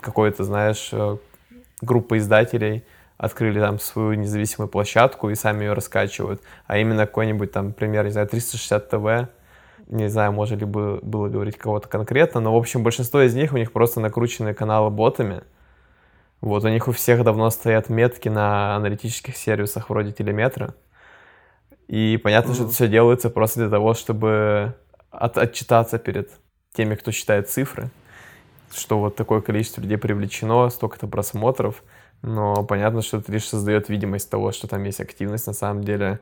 какой-то, 0.00 0.44
знаешь, 0.44 0.88
э, 0.92 1.16
группа 1.80 2.18
издателей 2.18 2.84
открыли 3.16 3.60
там 3.60 3.78
свою 3.78 4.14
независимую 4.14 4.68
площадку 4.68 5.30
и 5.30 5.34
сами 5.34 5.64
ее 5.64 5.72
раскачивают, 5.72 6.42
а 6.66 6.78
именно 6.78 7.06
какой-нибудь 7.06 7.52
там, 7.52 7.72
пример, 7.72 8.04
не 8.04 8.10
знаю, 8.10 8.28
360 8.28 8.90
ТВ, 8.90 9.28
не 9.88 10.08
знаю, 10.08 10.32
можно 10.32 10.56
ли 10.56 10.64
бы- 10.66 11.00
было 11.02 11.28
говорить 11.28 11.56
кого-то 11.56 11.88
конкретно, 11.88 12.40
но, 12.40 12.52
в 12.52 12.56
общем, 12.56 12.82
большинство 12.82 13.22
из 13.22 13.34
них, 13.34 13.52
у 13.52 13.56
них 13.56 13.72
просто 13.72 14.00
накрученные 14.00 14.54
каналы 14.54 14.90
ботами, 14.90 15.42
вот, 16.40 16.64
у 16.64 16.68
них 16.68 16.88
у 16.88 16.92
всех 16.92 17.24
давно 17.24 17.48
стоят 17.50 17.88
метки 17.88 18.28
на 18.28 18.76
аналитических 18.76 19.36
сервисах 19.36 19.88
вроде 19.88 20.12
телеметра. 20.12 20.74
И 21.88 22.18
понятно, 22.22 22.52
что 22.52 22.64
это 22.64 22.72
все 22.72 22.88
делается 22.88 23.30
просто 23.30 23.60
для 23.60 23.70
того, 23.70 23.94
чтобы 23.94 24.74
от- 25.10 25.38
отчитаться 25.38 25.98
перед 25.98 26.30
теми, 26.74 26.94
кто 26.94 27.12
считает 27.12 27.48
цифры, 27.48 27.90
что 28.72 28.98
вот 28.98 29.16
такое 29.16 29.40
количество 29.40 29.80
людей 29.80 29.98
привлечено, 29.98 30.68
столько-то 30.68 31.06
просмотров. 31.06 31.82
Но 32.22 32.64
понятно, 32.64 33.02
что 33.02 33.18
это 33.18 33.30
лишь 33.30 33.46
создает 33.46 33.88
видимость 33.88 34.30
того, 34.30 34.52
что 34.52 34.66
там 34.66 34.82
есть 34.84 35.00
активность. 35.00 35.46
На 35.46 35.52
самом 35.52 35.84
деле 35.84 36.20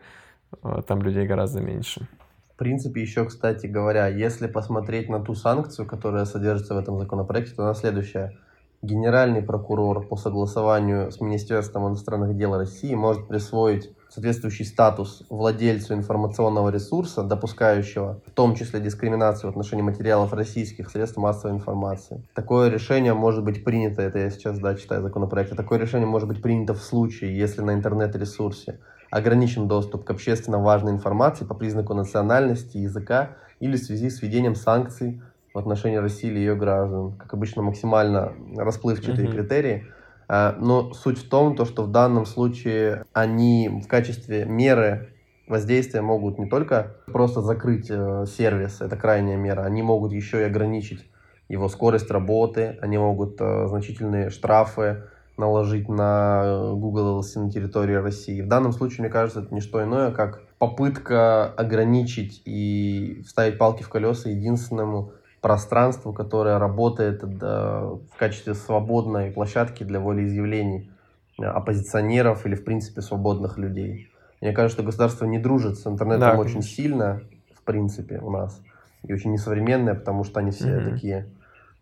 э, 0.62 0.82
там 0.86 1.02
людей 1.02 1.26
гораздо 1.26 1.60
меньше. 1.60 2.06
В 2.54 2.56
принципе, 2.56 3.02
еще, 3.02 3.24
кстати 3.24 3.66
говоря, 3.66 4.06
если 4.06 4.46
посмотреть 4.46 5.08
на 5.08 5.20
ту 5.20 5.34
санкцию, 5.34 5.86
которая 5.86 6.24
содержится 6.24 6.74
в 6.74 6.78
этом 6.78 6.98
законопроекте, 6.98 7.54
то 7.54 7.64
она 7.64 7.74
следующая. 7.74 8.36
Генеральный 8.80 9.42
прокурор 9.42 10.06
по 10.06 10.16
согласованию 10.16 11.10
с 11.10 11.20
Министерством 11.20 11.88
иностранных 11.88 12.36
дел 12.36 12.56
России 12.56 12.94
может 12.94 13.26
присвоить 13.26 13.90
соответствующий 14.14 14.64
статус 14.64 15.24
владельцу 15.28 15.94
информационного 15.94 16.68
ресурса, 16.68 17.24
допускающего 17.24 18.20
в 18.26 18.30
том 18.30 18.54
числе 18.54 18.78
дискриминацию 18.78 19.48
в 19.48 19.50
отношении 19.50 19.82
материалов 19.82 20.32
российских 20.32 20.88
средств 20.88 21.16
массовой 21.16 21.54
информации. 21.56 22.22
Такое 22.32 22.70
решение 22.70 23.12
может 23.12 23.42
быть 23.42 23.64
принято, 23.64 24.02
это 24.02 24.20
я 24.20 24.30
сейчас 24.30 24.60
да, 24.60 24.76
читаю 24.76 25.02
законопроект, 25.02 25.56
такое 25.56 25.80
решение 25.80 26.06
может 26.06 26.28
быть 26.28 26.40
принято 26.40 26.74
в 26.74 26.82
случае, 26.82 27.36
если 27.36 27.60
на 27.62 27.74
интернет-ресурсе 27.74 28.78
ограничен 29.10 29.66
доступ 29.66 30.04
к 30.04 30.10
общественно 30.10 30.58
важной 30.58 30.92
информации 30.92 31.44
по 31.44 31.54
признаку 31.54 31.94
национальности, 31.94 32.76
языка 32.76 33.36
или 33.58 33.76
в 33.76 33.80
связи 33.82 34.10
с 34.10 34.22
введением 34.22 34.54
санкций 34.54 35.20
в 35.52 35.58
отношении 35.58 35.96
России 35.96 36.30
или 36.30 36.38
ее 36.38 36.54
граждан. 36.54 37.16
Как 37.16 37.34
обычно, 37.34 37.62
максимально 37.62 38.32
расплывчатые 38.56 39.28
Мгм. 39.28 39.36
критерии. 39.36 39.86
А, 40.28 40.56
Но 40.58 40.92
суть 40.92 41.18
в 41.18 41.28
том, 41.28 41.56
то, 41.56 41.64
что 41.64 41.82
в 41.82 41.90
данном 41.90 42.26
случае 42.26 43.04
они 43.12 43.68
в 43.68 43.88
качестве 43.88 44.44
меры 44.44 45.10
воздействия 45.46 46.00
могут 46.00 46.38
не 46.38 46.46
только 46.46 46.96
просто 47.06 47.40
закрыть 47.42 47.86
э, 47.90 48.24
сервис, 48.26 48.80
это 48.80 48.96
крайняя 48.96 49.36
мера, 49.36 49.62
они 49.62 49.82
могут 49.82 50.12
еще 50.12 50.40
и 50.40 50.44
ограничить 50.44 51.04
его 51.48 51.68
скорость 51.68 52.10
работы, 52.10 52.78
они 52.80 52.96
могут 52.96 53.36
э, 53.40 53.66
значительные 53.68 54.30
штрафы 54.30 55.04
наложить 55.36 55.88
на 55.88 56.42
э, 56.44 56.72
Google 56.74 57.20
LLC 57.20 57.40
на 57.40 57.50
территории 57.50 57.94
России. 57.94 58.40
В 58.40 58.48
данном 58.48 58.72
случае, 58.72 59.00
мне 59.00 59.10
кажется, 59.10 59.40
это 59.40 59.52
не 59.54 59.60
что 59.60 59.82
иное, 59.82 60.12
как 60.12 60.42
попытка 60.58 61.46
ограничить 61.46 62.40
и 62.44 63.22
вставить 63.26 63.58
палки 63.58 63.82
в 63.82 63.88
колеса 63.88 64.30
единственному 64.30 65.12
пространству, 65.44 66.14
которое 66.14 66.58
работает 66.58 67.22
в 67.22 68.00
качестве 68.18 68.54
свободной 68.54 69.30
площадки 69.30 69.84
для 69.84 70.00
волеизъявлений 70.00 70.90
э, 71.38 71.44
оппозиционеров 71.44 72.46
или, 72.46 72.54
в 72.54 72.64
принципе, 72.64 73.02
свободных 73.02 73.58
людей. 73.58 74.10
Мне 74.40 74.52
кажется, 74.54 74.76
что 74.78 74.86
государство 74.86 75.26
не 75.26 75.38
дружит 75.38 75.76
с 75.76 75.86
интернетом 75.86 76.20
Да, 76.20 76.36
очень 76.38 76.62
конечно. 76.62 76.62
сильно, 76.62 77.20
в 77.54 77.62
принципе, 77.62 78.20
у 78.20 78.30
нас. 78.30 78.58
И 79.06 79.12
очень 79.12 79.32
несовременное, 79.32 79.94
потому 79.94 80.24
что 80.24 80.40
они 80.40 80.50
все 80.50 80.80
Мгм. 80.80 80.94
такие 80.94 81.26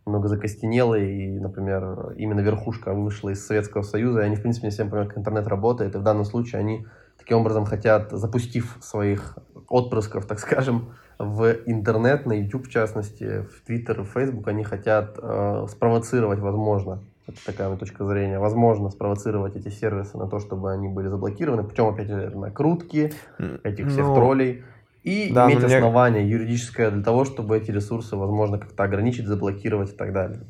много 0.07 0.27
закостенелые, 0.27 1.37
и, 1.37 1.39
например, 1.39 2.15
именно 2.17 2.41
верхушка 2.41 2.93
вышла 2.93 3.29
из 3.29 3.47
Советского 3.47 3.83
Союза, 3.83 4.23
и 4.23 4.25
они, 4.25 4.35
в 4.35 4.43
принципе, 4.43 4.67
не 4.67 4.73
всем 4.73 4.89
понимают, 4.89 5.11
как 5.11 5.19
интернет 5.19 5.47
работает, 5.47 5.95
и 5.95 5.99
в 5.99 6.03
данном 6.03 6.25
случае 6.25 6.59
они 6.59 6.85
таким 7.17 7.39
образом 7.39 7.65
хотят, 7.65 8.11
запустив 8.11 8.79
своих 8.81 9.39
отпрысков, 9.69 10.27
так 10.27 10.41
скажем, 10.41 10.95
в 11.23 11.57
интернет, 11.67 12.27
на 12.27 12.33
YouTube 12.33 12.67
в 12.67 12.71
частности, 12.71 13.43
в 13.43 13.69
Twitter, 13.69 14.03
в 14.03 14.09
Facebook, 14.09 14.49
они 14.49 14.65
хотят 14.65 15.19
э, 15.23 15.67
спровоцировать, 15.69 16.41
возможно, 16.41 17.01
это 17.27 17.39
такая 17.47 17.69
моя 17.69 17.79
точка 17.79 18.05
зрения, 18.05 18.39
возможно, 18.39 18.91
спровоцировать 18.91 19.57
эти 19.57 19.69
сервисы 19.69 20.19
на 20.19 20.27
то, 20.27 20.41
чтобы 20.41 20.73
они 20.73 20.89
были 20.89 21.09
заблокированы, 21.09 21.63
путем, 21.63 21.87
опять 21.87 22.09
же, 22.09 22.31
накрутки 22.35 23.13
этих 23.63 23.89
всех 23.89 24.07
ну, 24.07 24.15
троллей, 24.15 24.65
и 25.03 25.33
да, 25.33 25.47
иметь 25.47 25.63
мне- 25.63 25.77
основание 25.77 26.29
юридическое 26.29 26.91
для 26.91 27.03
того, 27.03 27.25
чтобы 27.25 27.57
эти 27.57 27.71
ресурсы, 27.71 28.17
возможно, 28.17 28.59
как-то 28.59 28.83
ограничить, 28.85 29.27
заблокировать 29.27 29.91
и 29.91 29.97
так 29.97 30.13
далее. 30.13 30.41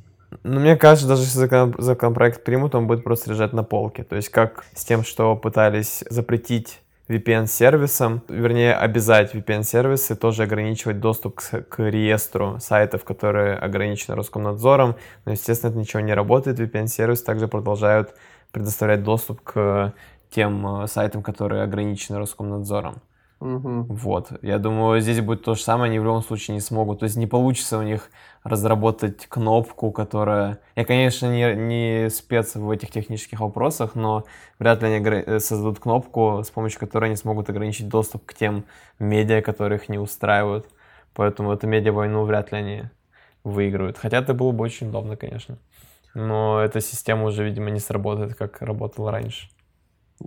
Ну, 0.43 0.61
мне 0.61 0.76
кажется, 0.76 1.09
даже 1.09 1.23
если 1.23 1.38
закон- 1.38 1.75
законопроект 1.79 2.43
примут, 2.45 2.75
он 2.75 2.87
будет 2.87 3.05
просто 3.05 3.31
лежать 3.31 3.52
на 3.52 3.62
полке. 3.62 4.02
То 4.02 4.17
есть 4.17 4.31
как 4.31 4.64
с 4.75 4.85
тем, 4.85 5.05
что 5.05 5.37
пытались 5.37 6.05
запретить 6.09 6.82
VPN-сервисам, 7.09 8.23
вернее, 8.28 8.75
обязать 8.75 9.35
VPN-сервисы 9.35 10.14
тоже 10.14 10.44
ограничивать 10.44 11.00
доступ 11.00 11.37
к, 11.37 11.62
к 11.62 11.78
реестру 11.82 12.59
сайтов, 12.61 13.04
которые 13.04 13.56
ограничены 13.56 14.16
Роскомнадзором. 14.16 14.97
Но, 15.25 15.32
естественно, 15.32 15.71
это 15.71 15.78
ничего 15.78 16.00
не 16.00 16.14
работает. 16.14 16.61
VPN-сервисы 16.61 17.25
также 17.25 17.49
продолжают 17.49 18.14
предоставлять 18.52 19.02
доступ 19.02 19.42
к 19.42 19.94
тем 20.30 20.82
э, 20.82 20.87
сайтам, 20.87 21.23
которые 21.23 21.62
ограничены 21.62 22.18
Роскомнадзором. 22.18 23.02
Мгм. 23.43 23.87
Вот. 23.87 24.31
Я 24.43 24.61
думаю, 24.61 25.01
здесь 25.01 25.21
будет 25.21 25.43
то 25.43 25.57
же 25.57 25.63
самое, 25.63 25.91
они 25.91 25.99
в 25.99 26.05
любом 26.05 26.23
случае 26.23 26.55
не 26.55 26.61
смогут. 26.61 27.01
То 27.01 27.05
есть 27.05 27.17
не 27.17 27.27
получится 27.27 27.77
у 27.77 27.83
них 27.83 28.09
разработать 28.45 29.27
кнопку, 29.27 29.91
которая... 29.91 30.61
Я, 30.77 30.85
конечно, 30.85 31.27
не, 31.27 31.53
не 31.57 32.09
спец 32.11 32.55
в 32.55 32.71
этих 32.71 32.93
технических 32.93 33.41
вопросах, 33.41 33.97
но 33.97 34.25
вряд 34.61 34.83
ли 34.83 34.93
они 34.93 35.05
э, 35.05 35.41
создадут 35.41 35.81
кнопку, 35.81 36.43
с 36.45 36.51
помощью 36.51 36.79
которой 36.79 37.07
они 37.07 37.17
смогут 37.17 37.51
ограничить 37.51 37.89
доступ 37.89 38.27
к 38.27 38.35
тем 38.35 38.65
медиа, 39.01 39.43
которые 39.43 39.81
их 39.81 39.89
не 39.89 39.99
устраивают. 39.99 40.69
Поэтому 41.13 41.53
эту 41.53 41.67
медиа-войну 41.67 42.23
вряд 42.23 42.53
ли 42.53 42.59
они 42.59 42.83
выигрывают. 43.43 43.99
Хотя 43.99 44.19
это 44.19 44.35
было 44.35 44.53
бы 44.53 44.63
очень 44.63 44.91
удобно, 44.91 45.17
конечно. 45.17 45.59
Но 46.15 46.61
эта 46.61 46.81
система 46.81 47.25
уже, 47.25 47.45
видимо, 47.45 47.71
не 47.71 47.81
сработает, 47.81 48.37
как 48.37 48.63
работала 48.63 49.11
раньше. 49.11 49.49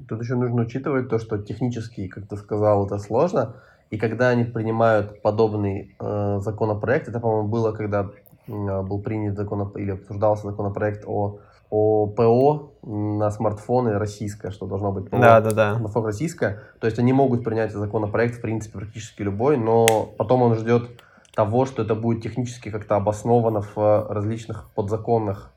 Тут 0.07 0.21
еще 0.21 0.35
нужно 0.35 0.63
учитывать 0.63 1.09
то, 1.09 1.19
что 1.19 1.37
технически, 1.37 2.07
как 2.07 2.27
ты 2.27 2.35
сказал, 2.37 2.85
это 2.85 2.97
сложно. 2.97 3.55
И 3.91 3.97
когда 3.97 4.29
они 4.29 4.43
принимают 4.43 5.21
подобный 5.21 5.95
э, 5.99 6.39
законопроект, 6.41 7.07
это, 7.07 7.19
по-моему, 7.19 7.47
было, 7.47 7.71
когда 7.71 8.09
м, 8.47 8.85
был 8.85 9.01
принят 9.01 9.37
закон 9.37 9.69
или 9.77 9.91
обсуждался 9.91 10.47
законопроект 10.47 11.03
о, 11.05 11.39
о 11.69 12.07
ПО 12.07 12.71
на 12.83 13.29
смартфоны 13.31 13.97
российское, 13.97 14.51
что 14.51 14.65
должно 14.65 14.91
быть 14.91 15.09
ПО. 15.09 15.17
Да-да-да. 15.19 15.75
Смартфон 15.77 16.05
российское. 16.05 16.61
То 16.79 16.87
есть 16.87 16.99
они 16.99 17.13
могут 17.13 17.43
принять 17.43 17.71
законопроект, 17.71 18.35
в 18.35 18.41
принципе, 18.41 18.79
практически 18.79 19.21
любой, 19.21 19.57
но 19.57 20.09
потом 20.17 20.41
он 20.41 20.55
ждет 20.55 20.89
того, 21.35 21.65
что 21.65 21.83
это 21.83 21.95
будет 21.95 22.23
технически 22.23 22.69
как-то 22.69 22.95
обосновано 22.95 23.61
в 23.61 24.07
различных 24.09 24.69
подзаконных 24.73 25.51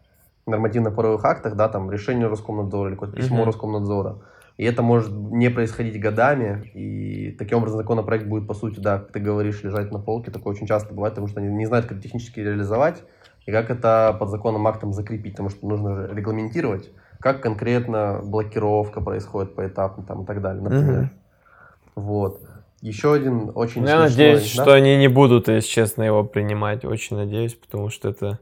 нормативно-правовых 0.48 1.24
актах, 1.24 1.54
да, 1.56 1.68
там 1.68 1.90
решение 1.90 2.26
Роскомнадзора 2.26 2.88
или 2.90 2.94
какое-то 2.96 3.16
письмо 3.16 3.38
Мгм. 3.38 3.46
Роскомнадзора. 3.46 4.16
И 4.56 4.64
это 4.64 4.82
может 4.82 5.12
не 5.12 5.50
происходить 5.50 6.00
годами, 6.00 6.68
и 6.74 7.30
таким 7.38 7.58
образом 7.58 7.78
законопроект 7.78 8.26
будет, 8.26 8.48
по 8.48 8.54
сути, 8.54 8.80
да, 8.80 8.98
как 8.98 9.12
ты 9.12 9.20
говоришь, 9.20 9.62
лежать 9.62 9.92
на 9.92 10.00
полке. 10.00 10.32
Такое 10.32 10.54
очень 10.54 10.66
часто 10.66 10.92
бывает, 10.92 11.14
потому 11.14 11.28
что 11.28 11.40
они 11.40 11.48
не 11.54 11.66
знают, 11.66 11.86
как 11.86 12.00
технически 12.00 12.40
реализовать 12.40 13.04
и 13.46 13.52
как 13.52 13.70
это 13.70 14.16
под 14.18 14.30
законным 14.30 14.66
актом 14.66 14.92
закрепить, 14.92 15.32
потому 15.34 15.50
что 15.50 15.66
нужно 15.66 15.94
же 15.94 16.10
регламентировать, 16.12 16.90
как 17.20 17.40
конкретно 17.40 18.20
блокировка 18.24 19.00
происходит 19.00 19.54
поэтапно 19.54 20.02
там, 20.04 20.22
и 20.22 20.26
так 20.26 20.42
далее, 20.42 20.62
например. 20.62 21.00
Мгм. 21.02 21.10
Вот. 21.94 22.40
Еще 22.80 23.12
один 23.12 23.50
очень 23.54 23.82
Ну, 23.82 23.88
Я 23.88 24.06
смешной, 24.06 24.26
надеюсь, 24.26 24.56
да? 24.56 24.62
что 24.62 24.72
они 24.74 24.96
не 24.96 25.08
будут, 25.08 25.48
если 25.48 25.68
честно, 25.68 26.02
его 26.02 26.22
принимать. 26.24 26.84
Очень 26.84 27.16
надеюсь, 27.16 27.54
потому 27.54 27.90
что 27.90 28.08
это... 28.08 28.38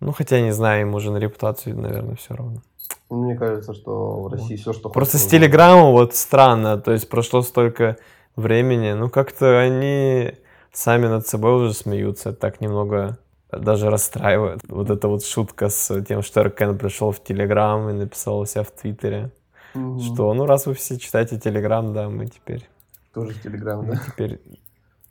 Ну, 0.00 0.12
хотя, 0.12 0.40
не 0.40 0.52
знаю, 0.52 0.82
им 0.82 0.94
уже 0.94 1.10
на 1.10 1.16
репутацию, 1.18 1.78
наверное, 1.78 2.16
все 2.16 2.34
равно. 2.34 2.60
Мне 3.08 3.36
кажется, 3.36 3.72
что 3.72 4.22
в 4.22 4.28
России 4.32 4.56
все, 4.56 4.72
что 4.72 4.88
Просто 4.88 5.16
с 5.16 5.22
хочется, 5.22 5.36
можно. 5.36 5.46
Телеграмом 5.46 5.92
вот 5.92 6.14
странно. 6.14 6.78
То 6.78 6.92
есть 6.92 7.08
прошло 7.08 7.42
столько 7.42 7.96
времени. 8.34 8.92
Ну, 8.92 9.08
как-то 9.08 9.58
они 9.60 10.32
сами 10.72 11.06
над 11.06 11.26
собой 11.26 11.52
уже 11.52 11.72
смеются. 11.72 12.32
Так 12.32 12.60
немного 12.60 13.18
даже 13.50 13.90
расстраивает. 13.90 14.60
Вот 14.68 14.90
эта 14.90 15.08
вот 15.08 15.24
шутка 15.24 15.68
с 15.68 16.02
тем, 16.02 16.22
что 16.22 16.40
Аркен 16.40 16.76
пришел 16.76 17.12
в 17.12 17.22
Телеграм 17.22 17.88
и 17.88 17.92
написал 17.92 18.40
у 18.40 18.46
себя 18.46 18.64
в 18.64 18.70
Твиттере, 18.70 19.30
Мгм. 19.74 20.00
что 20.00 20.32
ну 20.34 20.46
раз 20.46 20.66
вы 20.66 20.74
все 20.74 20.98
читаете 20.98 21.38
Телеграм, 21.38 21.92
да, 21.92 22.08
мы 22.08 22.26
теперь... 22.26 22.68
Тоже 23.14 23.32
в 23.32 23.42
Телеграм, 23.42 23.86
да? 23.86 24.00
теперь... 24.06 24.40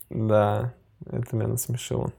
Да, 0.10 0.74
это 1.10 1.36
меня 1.36 1.48
насмешило. 1.48 2.12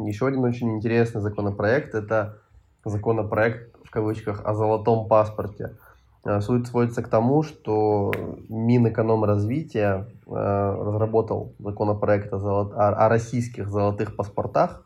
Еще 0.00 0.26
один 0.28 0.44
очень 0.44 0.70
интересный 0.76 1.20
законопроект– 1.20 1.94
это 1.94 2.38
законопроект, 2.84 3.74
в 3.84 3.90
кавычках, 3.90 4.42
о 4.44 4.54
золотом 4.54 5.08
паспорте. 5.08 5.76
Э, 6.24 6.40
Суть 6.40 6.66
сводится 6.68 7.02
к 7.02 7.08
тому, 7.08 7.42
что 7.42 8.12
Минэкономразвития 8.48 10.06
э, 10.26 10.30
разработал 10.30 11.52
законопроект 11.58 12.32
о, 12.32 12.38
золот- 12.38 12.74
о- 12.74 13.08
российских 13.08 13.68
золотых 13.68 14.14
паспортах. 14.16 14.84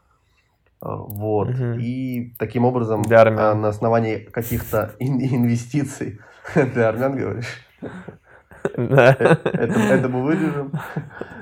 Э, 0.81 0.87
Вот. 0.89 1.49
Мгм. 1.51 1.79
И 1.81 2.33
таким 2.39 2.65
образом, 2.65 3.03
Для 3.03 3.21
армян. 3.21 3.61
на 3.61 3.69
основании 3.69 4.17
каких-то 4.17 4.95
ин- 4.99 5.21
инвестиций, 5.21 6.21
для 6.55 6.89
армян 6.89 7.17
говоришь. 7.17 7.61
Это, 8.65 9.41
это 9.53 10.09
мы 10.09 10.23
вырежем. 10.23 10.73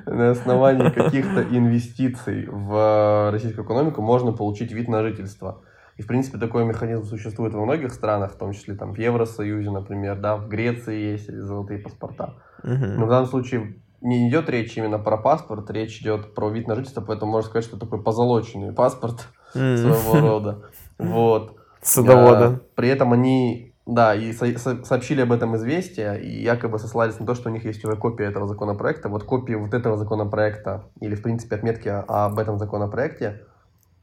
На 0.07 0.31
основании 0.31 0.91
каких-то 0.91 1.43
инвестиций 1.43 2.47
в 2.51 3.31
российскую 3.31 3.65
экономику 3.65 4.03
можно 4.03 4.33
получить 4.33 4.73
вид 4.73 4.89
на 4.89 5.03
жительство. 5.03 5.63
И, 5.97 6.03
в 6.03 6.07
принципе, 6.07 6.39
такой 6.39 6.65
механизм 6.65 7.05
существует 7.05 7.53
во 7.53 7.63
многих 7.63 7.93
странах, 7.93 8.33
в 8.33 8.39
том 8.39 8.53
числе 8.53 8.75
там 8.75 8.95
в 8.95 8.99
Евросоюзе, 8.99 9.71
например, 9.71 10.19
да, 10.19 10.37
в 10.37 10.49
Греции 10.49 11.13
есть 11.13 11.31
золотые 11.31 11.79
паспорта. 11.79 12.37
Но 12.63 13.07
в 13.07 13.09
данном 13.09 13.27
случае 13.27 13.77
не 14.01 14.29
идет 14.29 14.49
речь 14.49 14.77
именно 14.77 14.99
про 14.99 15.19
паспорт, 15.19 15.71
речь 15.71 16.01
идет 16.01 16.35
про 16.35 16.49
вид 16.49 16.67
на 16.67 16.75
жительство, 16.75 17.03
поэтому 17.03 17.33
можно 17.33 17.51
сказать, 17.51 17.67
что 17.67 17.79
такой 17.79 18.03
позолоченный 18.03 18.73
паспорт 18.73 19.29
своего 19.53 20.21
рода. 20.21 20.63
Вот. 20.99 21.57
Садовода. 21.83 22.47
А, 22.47 22.61
При 22.75 22.89
этом 22.89 23.13
они, 23.13 23.70
да, 23.91 24.15
и 24.15 24.33
со- 24.33 24.59
со- 24.59 24.85
сообщили 24.85 25.21
об 25.21 25.33
этом 25.33 25.57
известия, 25.57 26.15
и 26.15 26.43
якобы 26.43 26.79
сослались 26.79 27.19
на 27.19 27.27
то, 27.27 27.35
что 27.35 27.51
у 27.51 27.53
них 27.53 27.65
есть 27.65 27.85
уже 27.85 27.97
копия 27.97 28.27
этого 28.27 28.47
законопроекта. 28.47 29.09
Вот 29.09 29.25
копии 29.25 29.55
вот 29.55 29.75
этого 29.75 29.97
законопроекта, 29.97 30.85
или, 31.01 31.15
в 31.15 31.23
принципе, 31.23 31.57
отметки 31.57 31.89
об 31.89 32.39
этом 32.39 32.59
законопроекте, 32.59 33.43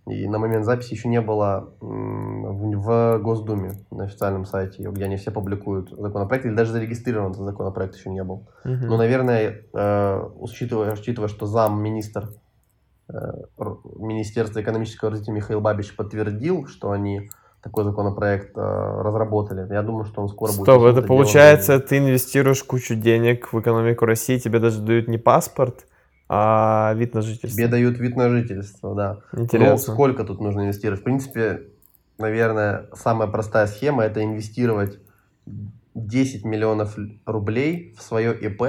и 0.05 0.27
на 0.27 0.39
момент 0.39 0.65
записи 0.65 0.93
еще 0.93 1.09
не 1.09 1.21
было 1.21 1.73
в, 1.79 3.19
Госдуме, 3.19 3.71
на 3.91 4.05
официальном 4.05 4.45
сайте, 4.45 4.83
где 4.89 5.05
они 5.05 5.17
все 5.17 5.31
публикуют 5.31 5.89
законопроект, 5.89 6.45
или 6.45 6.55
даже 6.55 6.71
зарегистрирован 6.71 7.31
этот 7.31 7.43
законопроект 7.43 7.95
еще 7.95 8.09
не 8.09 8.23
был. 8.23 8.47
Мгм. 8.63 8.87
Ну, 8.87 8.97
наверное, 8.97 9.63
э, 9.73 10.29
учитывая, 10.35 10.93
учитывая, 10.93 11.27
что 11.27 11.45
замминистр 11.45 12.29
э, 13.09 13.13
Министерства 13.97 14.61
экономического 14.61 15.11
развития 15.11 15.31
Михаил 15.31 15.61
Бабич 15.61 15.95
подтвердил, 15.95 16.67
что 16.67 16.91
они 16.91 17.29
такой 17.67 17.83
законопроект 17.83 18.57
э, 18.57 18.61
разработали, 18.61 19.67
я 19.73 19.81
думаю, 19.81 20.05
что 20.05 20.21
он 20.21 20.29
скоро 20.29 20.51
будет. 20.51 20.61
Стоп, 20.63 20.83
это 20.83 20.93
делом 20.93 21.07
получается, 21.07 21.73
занят. 21.73 21.85
ты 21.87 21.97
инвестируешь 21.97 22.63
кучу 22.63 22.95
денег 22.95 23.51
в 23.51 23.59
экономику 23.59 24.05
России, 24.05 24.37
тебе 24.37 24.59
даже 24.59 24.79
дают 24.81 25.07
не 25.09 25.17
паспорт, 25.17 25.85
а 26.29 26.93
вид 26.95 27.13
на 27.13 27.21
жительство. 27.21 27.49
Тебе 27.49 27.67
дают 27.67 27.97
вид 27.99 28.15
на 28.15 28.29
жительство, 28.29 28.95
да. 28.95 29.17
Ну, 29.33 29.43
Интересно. 29.43 29.77
сколько 29.93 30.23
тут 30.23 30.39
нужно 30.39 30.61
инвестировать? 30.61 31.01
В 31.01 31.03
принципе, 31.03 31.63
наверное, 32.17 32.87
самая 32.93 33.27
простая 33.27 33.67
схема 33.67 34.03
это 34.03 34.23
инвестировать 34.23 34.97
10 35.93 36.45
миллионов 36.45 36.97
рублей 37.25 37.93
в 37.97 38.01
свое 38.01 38.33
ИП, 38.33 38.63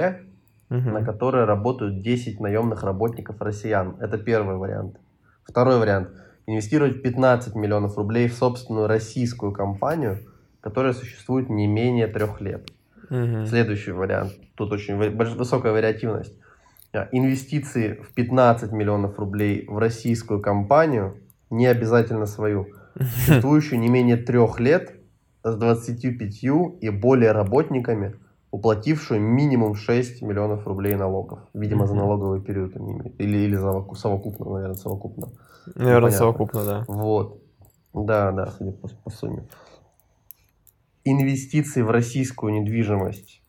Мгм. 0.71 0.93
на 0.93 1.05
которое 1.05 1.47
работают 1.47 2.03
10 2.03 2.41
наемных 2.41 2.83
работников 2.83 3.41
россиян. 3.41 3.97
Это 4.01 4.19
первый 4.19 4.57
вариант. 4.57 4.97
Второй 5.45 5.79
вариант. 5.79 6.09
Инвестировать 6.49 7.03
15 7.03 7.57
миллионов 7.57 7.99
рублей 7.99 8.27
в 8.27 8.33
собственную 8.33 8.87
российскую 8.87 9.53
компанию, 9.53 10.21
которая 10.63 10.95
существует 10.95 11.51
не 11.51 11.67
менее 11.67 12.07
трех 12.07 12.41
лет. 12.41 12.71
Мгм. 13.11 13.45
Следующий 13.45 13.91
вариант. 13.91 14.33
Тут 14.55 14.73
очень 14.73 14.97
высокая 14.97 15.73
вариативность. 15.73 16.33
А, 16.95 17.07
Инвестиции 17.13 18.01
в 18.03 18.15
15 18.15 18.73
миллионов 18.73 19.19
рублей 19.19 19.67
в 19.69 19.77
российскую 19.77 20.41
компанию, 20.41 21.19
не 21.51 21.67
обязательно 21.67 22.25
свою, 22.25 22.69
существующую 22.99 23.79
не 23.79 23.91
менее 23.91 24.17
трех 24.17 24.59
лет, 24.59 24.95
с 25.45 25.55
25 25.55 26.45
и 26.81 26.89
более 26.89 27.33
работниками, 27.33 28.15
уплатившую 28.51 29.21
минимум 29.21 29.75
6 29.75 30.23
миллионов 30.23 30.67
рублей 30.67 30.95
налогов. 30.95 31.41
Видимо, 31.55 31.87
за 31.87 31.95
налоговый 31.95 32.41
период 32.41 32.77
они 32.77 32.93
имеют. 32.93 33.21
Или, 33.21 33.39
или 33.39 33.57
совоку- 33.57 33.95
совокупно, 33.95 34.51
наверное, 34.51 34.75
совокупно. 34.75 35.29
Наверное, 35.75 36.11
Непонятно. 36.11 36.19
совокупно, 36.19 36.65
да. 36.65 36.85
Вот. 36.89 37.43
Да, 37.93 38.33
да, 38.33 38.47
судя 38.47 38.73
по, 38.73 38.89
по 38.89 39.11
сумме. 39.11 39.45
Инвестиции 41.05 41.83
в 41.83 41.91
российскую 41.91 42.53
недвижимость 42.53 43.43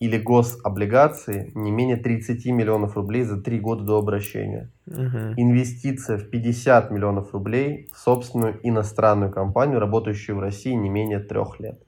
или 0.00 0.18
гособлигации 0.18 1.50
не 1.54 1.70
менее 1.70 1.96
30 1.96 2.44
миллионов 2.46 2.96
рублей 2.96 3.22
за 3.22 3.40
три 3.40 3.58
года 3.60 3.84
до 3.84 3.98
обращения. 3.98 4.70
Мгм. 4.86 5.34
Инвестиция 5.36 6.18
в 6.18 6.28
50 6.28 6.90
миллионов 6.90 7.32
рублей 7.32 7.88
в 7.92 7.98
собственную 7.98 8.58
иностранную 8.62 9.30
компанию, 9.30 9.78
работающую 9.80 10.36
в 10.36 10.40
России 10.40 10.72
не 10.72 10.90
менее 10.90 11.20
трех 11.20 11.58
лет. 11.60 11.82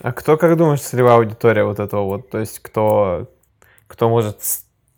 А 0.00 0.12
кто, 0.12 0.36
как 0.36 0.56
думаешь, 0.56 0.80
целевая 0.80 1.16
аудитория 1.16 1.64
вот 1.64 1.78
этого 1.80 2.04
вот? 2.04 2.30
То 2.30 2.38
есть 2.38 2.58
кто, 2.60 3.28
кто 3.86 4.08
может 4.08 4.38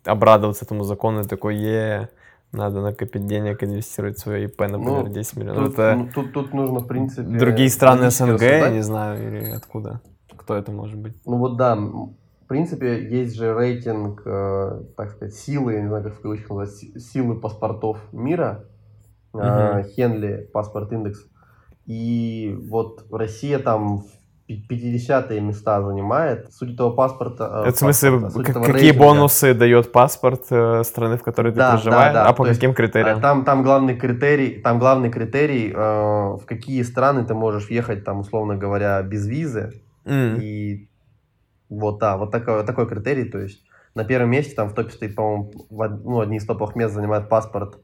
обрадоваться 0.05 0.65
этому 0.65 0.83
закону 0.83 1.21
и 1.21 1.27
такой, 1.27 1.55
е, 1.57 2.09
надо 2.51 2.81
накопить 2.81 3.25
денег, 3.25 3.63
инвестировать 3.63 4.17
в 4.17 4.21
свое 4.21 4.45
ИП, 4.45 4.61
например, 4.61 5.03
Ну, 5.03 5.09
10 5.09 5.37
миллионов. 5.37 5.65
Тут, 5.65 5.73
Это 5.73 5.95
ну, 5.95 6.09
тут, 6.13 6.33
тут 6.33 6.53
нужно, 6.53 6.79
в 6.79 6.87
принципе... 6.87 7.23
другие 7.23 7.69
страны 7.69 8.09
СНГ, 8.09 8.41
я 8.41 8.69
не 8.69 8.81
знаю, 8.81 9.27
или 9.27 9.49
откуда? 9.51 10.01
Кто 10.35 10.55
это 10.55 10.71
может 10.71 10.97
быть? 10.97 11.15
Ну 11.25 11.37
вот 11.37 11.57
да, 11.57 11.75
в 11.75 12.47
принципе, 12.47 13.09
есть 13.09 13.35
же 13.35 13.53
рейтинг, 13.53 14.21
э, 14.25 14.83
так 14.95 15.11
сказать, 15.11 15.33
силы, 15.33 15.73
я 15.73 15.81
не 15.81 15.87
знаю, 15.87 16.03
как 16.03 16.13
в 16.13 16.21
кавычках 16.21 16.49
назвать, 16.51 16.75
си- 16.75 16.99
силы 16.99 17.39
паспортов 17.39 17.99
мира, 18.11 18.65
э. 19.33 19.83
Хенли 19.95 20.47
паспорт 20.53 20.91
индекс. 20.93 21.25
И 21.87 22.55
вот 22.69 23.05
Россия 23.11 23.59
там 23.59 23.99
в 23.99 24.05
пи- 24.47 24.65
50-е 24.69 25.41
места 25.41 25.81
занимает. 25.81 26.53
Суть 26.53 26.73
этого 26.73 26.91
паспорта... 26.91 27.63
э, 27.65 27.69
Это 27.69 27.75
в 27.75 27.79
смысле, 27.79 28.11
паспорта, 28.11 28.37
как- 28.39 28.49
этого 28.49 28.63
какие 28.65 28.81
рейтинга. 28.89 29.05
бонусы 29.05 29.53
дает 29.53 29.91
паспорт 29.91 30.43
э, 30.51 30.83
страны, 30.83 31.17
в 31.17 31.23
которой 31.23 31.51
ты 31.51 31.57
Да, 31.57 31.71
да, 31.71 31.77
проживаешь, 31.77 32.13
да, 32.13 32.25
а 32.25 32.33
по 32.33 32.43
то 32.43 32.49
есть, 32.49 32.59
каким 32.59 32.71
А, 32.71 32.73
критериям? 32.73 33.21
Там, 33.21 33.43
там 33.45 33.63
главный 33.63 33.95
критерий, 33.95 34.61
там 34.61 34.79
главный 34.79 35.09
критерий, 35.09 35.71
э, 35.71 35.77
в 35.77 36.41
какие 36.45 36.81
страны 36.83 37.25
ты 37.25 37.33
можешь 37.33 37.69
въехать, 37.69 38.03
там, 38.03 38.19
условно 38.19 38.55
говоря, 38.55 39.01
без 39.01 39.25
визы. 39.27 39.73
М, 40.05 40.37
И 40.39 40.87
вот, 41.69 41.99
да, 41.99 42.17
вот 42.17 42.31
такой, 42.31 42.63
такой 42.65 42.87
критерий, 42.87 43.25
то 43.25 43.39
есть 43.39 43.63
на 43.95 44.03
первом 44.03 44.29
месте 44.29 44.53
там 44.55 44.69
в 44.69 44.73
топе 44.73 44.91
стоит, 44.91 45.15
по-моему, 45.15 45.51
ну, 45.71 46.19
одни 46.19 46.37
из 46.37 46.45
топовых 46.45 46.75
мест 46.75 46.93
занимает 46.93 47.29
паспорт 47.29 47.79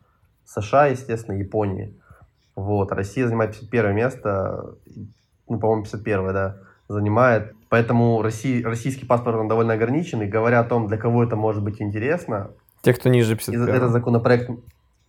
США, 0.45 0.87
естественно, 0.87 1.35
Японии. 1.37 1.97
Вот, 2.55 2.91
Россия 2.91 3.25
занимает 3.25 3.51
51 3.57 3.95
место, 3.95 4.75
ну, 5.51 5.59
по-моему, 5.59 5.83
51 5.83 6.33
да, 6.33 6.57
занимает. 6.87 7.53
Поэтому 7.69 8.21
Россия, 8.21 8.63
российский 8.65 9.05
паспорт, 9.05 9.37
он 9.37 9.47
довольно 9.47 9.73
ограниченный. 9.73 10.27
Говоря 10.27 10.61
о 10.61 10.63
том, 10.63 10.87
для 10.87 10.97
кого 10.97 11.23
это 11.23 11.35
может 11.35 11.61
быть 11.63 11.81
интересно, 11.81 12.51
Те, 12.81 12.93
кто 12.93 13.09
ниже 13.09 13.33
и 13.33 13.35
51. 13.35 13.69
Этот 13.69 13.91
законопроект, 13.91 14.49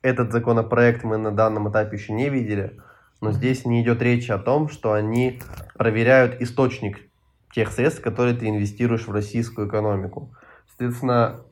этот 0.02 0.32
законопроект 0.32 1.04
мы 1.04 1.16
на 1.16 1.30
данном 1.30 1.70
этапе 1.70 1.96
еще 1.96 2.12
не 2.12 2.28
видели, 2.28 2.78
но 3.20 3.30
здесь 3.30 3.64
не 3.64 3.82
идет 3.82 4.02
речи 4.02 4.32
о 4.32 4.38
том, 4.38 4.68
что 4.68 4.92
они 4.92 5.40
проверяют 5.78 6.40
источник 6.40 6.98
тех 7.54 7.70
средств, 7.70 8.02
которые 8.02 8.36
ты 8.36 8.48
инвестируешь 8.48 9.06
в 9.06 9.12
российскую 9.12 9.68
экономику. 9.68 10.34
Соответственно, 10.68 11.42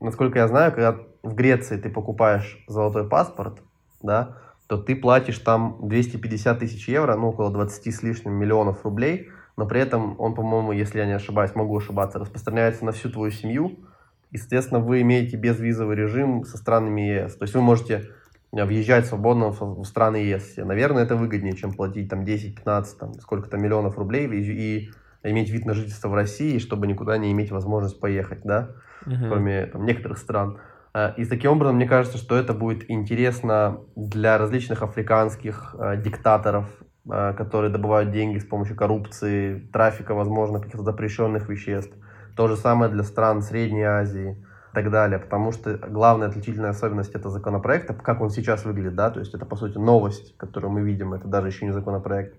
насколько 0.00 0.38
я 0.38 0.48
знаю, 0.48 0.72
когда 0.72 0.96
в 1.22 1.34
Греции 1.34 1.76
ты 1.76 1.90
покупаешь 1.90 2.64
золотой 2.66 3.06
паспорт, 3.06 3.60
да, 4.02 4.36
то 4.68 4.76
ты 4.76 4.94
платишь 4.94 5.38
там 5.38 5.78
250 5.82 6.58
тысяч 6.58 6.88
евро, 6.88 7.16
ну, 7.16 7.30
около 7.30 7.50
20 7.50 7.94
с 7.94 8.02
лишним 8.02 8.34
миллионов 8.34 8.84
рублей, 8.84 9.30
но 9.56 9.66
при 9.66 9.80
этом 9.80 10.14
он, 10.20 10.34
по-моему, 10.34 10.72
если 10.72 10.98
я 10.98 11.06
не 11.06 11.14
ошибаюсь, 11.14 11.54
могу 11.54 11.76
ошибаться, 11.76 12.18
распространяется 12.18 12.84
на 12.84 12.92
всю 12.92 13.10
твою 13.10 13.32
семью, 13.32 13.78
и, 14.30 14.36
соответственно, 14.36 14.80
вы 14.80 15.00
имеете 15.00 15.36
безвизовый 15.38 15.96
режим 15.96 16.44
со 16.44 16.58
странами 16.58 17.00
ЕС. 17.00 17.36
То 17.36 17.44
есть 17.44 17.54
вы 17.54 17.62
можете 17.62 18.10
э, 18.52 18.62
въезжать 18.64 19.06
свободно 19.06 19.48
в 19.48 19.84
страны 19.84 20.16
ЕС. 20.16 20.58
Наверное, 20.58 21.04
это 21.04 21.16
выгоднее, 21.16 21.56
чем 21.56 21.72
платить 21.72 22.10
там 22.10 22.24
10-15, 22.24 22.84
там, 23.00 23.14
сколько-то 23.14 23.56
миллионов 23.56 23.96
рублей 23.96 24.28
и, 24.28 24.42
и 24.42 24.90
иметь 25.24 25.48
вид 25.48 25.64
на 25.64 25.72
жительство 25.72 26.08
в 26.08 26.14
России, 26.14 26.58
чтобы 26.58 26.86
никуда 26.86 27.16
не 27.16 27.32
иметь 27.32 27.50
возможность 27.50 27.98
поехать, 28.00 28.42
да, 28.44 28.72
Мгм. 29.06 29.28
кроме 29.30 29.66
там, 29.66 29.86
некоторых 29.86 30.18
стран. 30.18 30.58
А, 30.98 31.14
И 31.16 31.24
таким 31.24 31.52
образом, 31.52 31.76
мне 31.76 31.86
кажется, 31.86 32.18
что 32.18 32.36
это 32.36 32.54
будет 32.54 32.90
интересно 32.90 33.78
для 33.94 34.36
различных 34.36 34.82
африканских 34.82 35.76
э, 35.78 35.96
диктаторов, 36.02 36.66
э, 37.08 37.34
которые 37.34 37.70
добывают 37.70 38.10
деньги 38.10 38.38
с 38.38 38.44
помощью 38.44 38.74
коррупции, 38.74 39.60
трафика, 39.72 40.14
возможно, 40.14 40.58
каких-то 40.58 40.82
запрещенных 40.82 41.48
веществ. 41.48 41.94
То 42.36 42.48
же 42.48 42.56
самое 42.56 42.90
для 42.90 43.04
стран 43.04 43.42
Средней 43.42 43.84
Азии 43.84 44.44
и 44.72 44.74
так 44.74 44.90
далее, 44.90 45.20
потому 45.20 45.52
что 45.52 45.74
главная 45.76 46.26
отличительная 46.26 46.70
особенность 46.70 47.14
этого 47.14 47.30
законопроекта, 47.30 47.94
как 47.94 48.20
он 48.20 48.30
сейчас 48.30 48.64
выглядит, 48.64 48.96
да, 48.96 49.10
то 49.10 49.20
есть 49.20 49.32
это, 49.34 49.46
по 49.46 49.54
сути, 49.54 49.78
новость, 49.78 50.36
которую 50.36 50.72
мы 50.72 50.80
видим, 50.80 51.14
это 51.14 51.28
даже 51.28 51.46
еще 51.46 51.64
не 51.64 51.72
законопроект. 51.72 52.34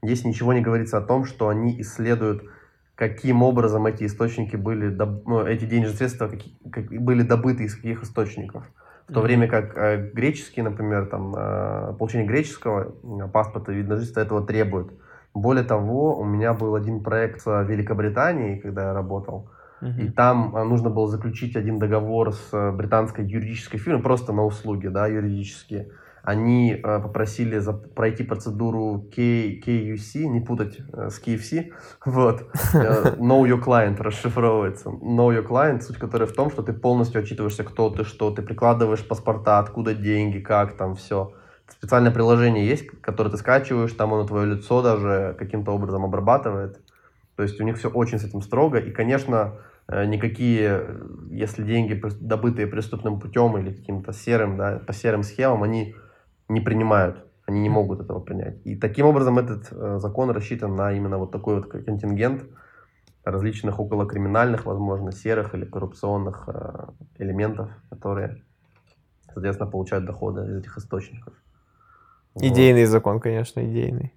Здесь 0.00 0.24
ничего 0.24 0.52
не 0.52 0.60
говорится 0.60 0.98
о 0.98 1.00
том, 1.02 1.24
что 1.24 1.48
они 1.48 1.80
исследуют 1.80 2.44
каким 2.96 3.42
образом 3.42 3.86
эти 3.86 4.04
источники 4.04 4.56
были, 4.56 4.88
доб- 4.88 5.22
ну, 5.26 5.44
эти 5.46 5.64
денежные 5.66 5.96
средства 5.96 6.28
как- 6.72 6.88
были 6.88 7.22
добыты 7.22 7.64
из 7.64 7.76
каких 7.76 8.02
источников. 8.02 8.64
В 9.08 9.12
то 9.12 9.20
время 9.20 9.46
как 9.46 9.76
э, 9.76 10.10
греческий, 10.12 10.62
например, 10.62 11.06
там, 11.06 11.32
э, 11.36 11.94
получение 11.96 12.26
греческого 12.26 12.90
паспорта 13.32 13.72
и 13.72 13.82
жительство 13.82 14.20
этого 14.20 14.44
требует. 14.44 14.88
Более 15.32 15.62
того, 15.62 16.18
у 16.18 16.24
меня 16.24 16.54
был 16.54 16.74
один 16.74 17.04
проект 17.04 17.42
с 17.42 17.62
Великобританией, 17.68 18.58
когда 18.58 18.88
я 18.88 18.92
работал, 18.94 19.50
Мгм. 19.80 20.00
и 20.00 20.08
там 20.10 20.56
э, 20.56 20.64
нужно 20.64 20.90
было 20.90 21.06
заключить 21.06 21.54
один 21.54 21.78
договор 21.78 22.32
с 22.32 22.48
э, 22.52 22.72
британской 22.72 23.24
юридической 23.24 23.78
фирмой, 23.78 24.02
просто 24.02 24.32
на 24.32 24.44
услуги, 24.44 24.88
да, 24.88 25.06
юридические. 25.06 25.90
Они 26.26 26.72
э, 26.72 27.00
попросили 27.00 27.58
за- 27.60 27.72
пройти 27.72 28.24
процедуру 28.24 29.08
K, 29.14 29.60
KUC, 29.64 30.26
не 30.26 30.40
путать 30.40 30.80
э, 30.92 31.08
с 31.08 31.22
KFC, 31.22 31.72
вот. 32.04 32.48
Э, 32.74 33.14
Know 33.16 33.44
your 33.44 33.62
client 33.64 34.02
расшифровывается. 34.02 34.88
Know 34.88 35.30
your 35.30 35.46
client, 35.46 35.82
суть 35.82 35.98
которой 35.98 36.26
в 36.26 36.32
том, 36.32 36.50
что 36.50 36.62
ты 36.62 36.72
полностью 36.72 37.20
отчитываешься, 37.20 37.62
кто 37.62 37.90
ты, 37.90 38.02
что 38.02 38.32
ты, 38.32 38.42
прикладываешь 38.42 39.06
паспорта, 39.06 39.60
откуда 39.60 39.94
деньги, 39.94 40.40
как 40.40 40.76
там, 40.76 40.96
все. 40.96 41.32
Специальное 41.68 42.10
приложение 42.10 42.66
есть, 42.66 42.88
которое 43.02 43.30
ты 43.30 43.36
скачиваешь, 43.36 43.92
там 43.92 44.12
оно 44.12 44.26
твое 44.26 44.56
лицо 44.56 44.82
даже 44.82 45.36
каким-то 45.38 45.70
образом 45.70 46.04
обрабатывает. 46.04 46.80
То 47.36 47.44
есть 47.44 47.60
у 47.60 47.64
них 47.64 47.78
все 47.78 47.88
очень 47.88 48.18
с 48.18 48.24
этим 48.24 48.42
строго. 48.42 48.78
И, 48.78 48.90
конечно, 48.90 49.58
никакие, 49.88 50.86
если 51.30 51.62
деньги 51.62 52.00
добытые 52.20 52.66
преступным 52.66 53.20
путем 53.20 53.56
или 53.58 53.72
каким-то 53.72 54.12
серым, 54.12 54.56
да, 54.56 54.80
по 54.84 54.92
серым 54.92 55.22
схемам, 55.22 55.62
они 55.62 55.94
не 56.48 56.60
принимают. 56.60 57.24
Они 57.46 57.60
не 57.60 57.68
могут 57.68 58.00
этого 58.00 58.20
принять. 58.20 58.60
И 58.64 58.76
таким 58.76 59.06
образом 59.06 59.38
этот 59.38 59.68
э, 59.70 59.98
закон 60.00 60.30
рассчитан 60.30 60.74
на 60.74 60.92
именно 60.92 61.18
вот 61.18 61.30
такой 61.30 61.56
вот 61.56 61.68
контингент 61.68 62.44
различных 63.24 63.80
околокриминальных, 63.80 64.66
возможно, 64.66 65.12
серых 65.12 65.54
или 65.54 65.64
коррупционных 65.64 66.48
э, 66.48 66.86
элементов, 67.18 67.70
которые, 67.90 68.42
соответственно, 69.32 69.70
получают 69.70 70.06
доходы 70.06 70.42
из 70.42 70.58
этих 70.58 70.76
источников. 70.78 71.34
Вот. 72.34 72.44
Идейный 72.44 72.84
закон, 72.84 73.20
конечно, 73.20 73.64
идейный. 73.64 74.12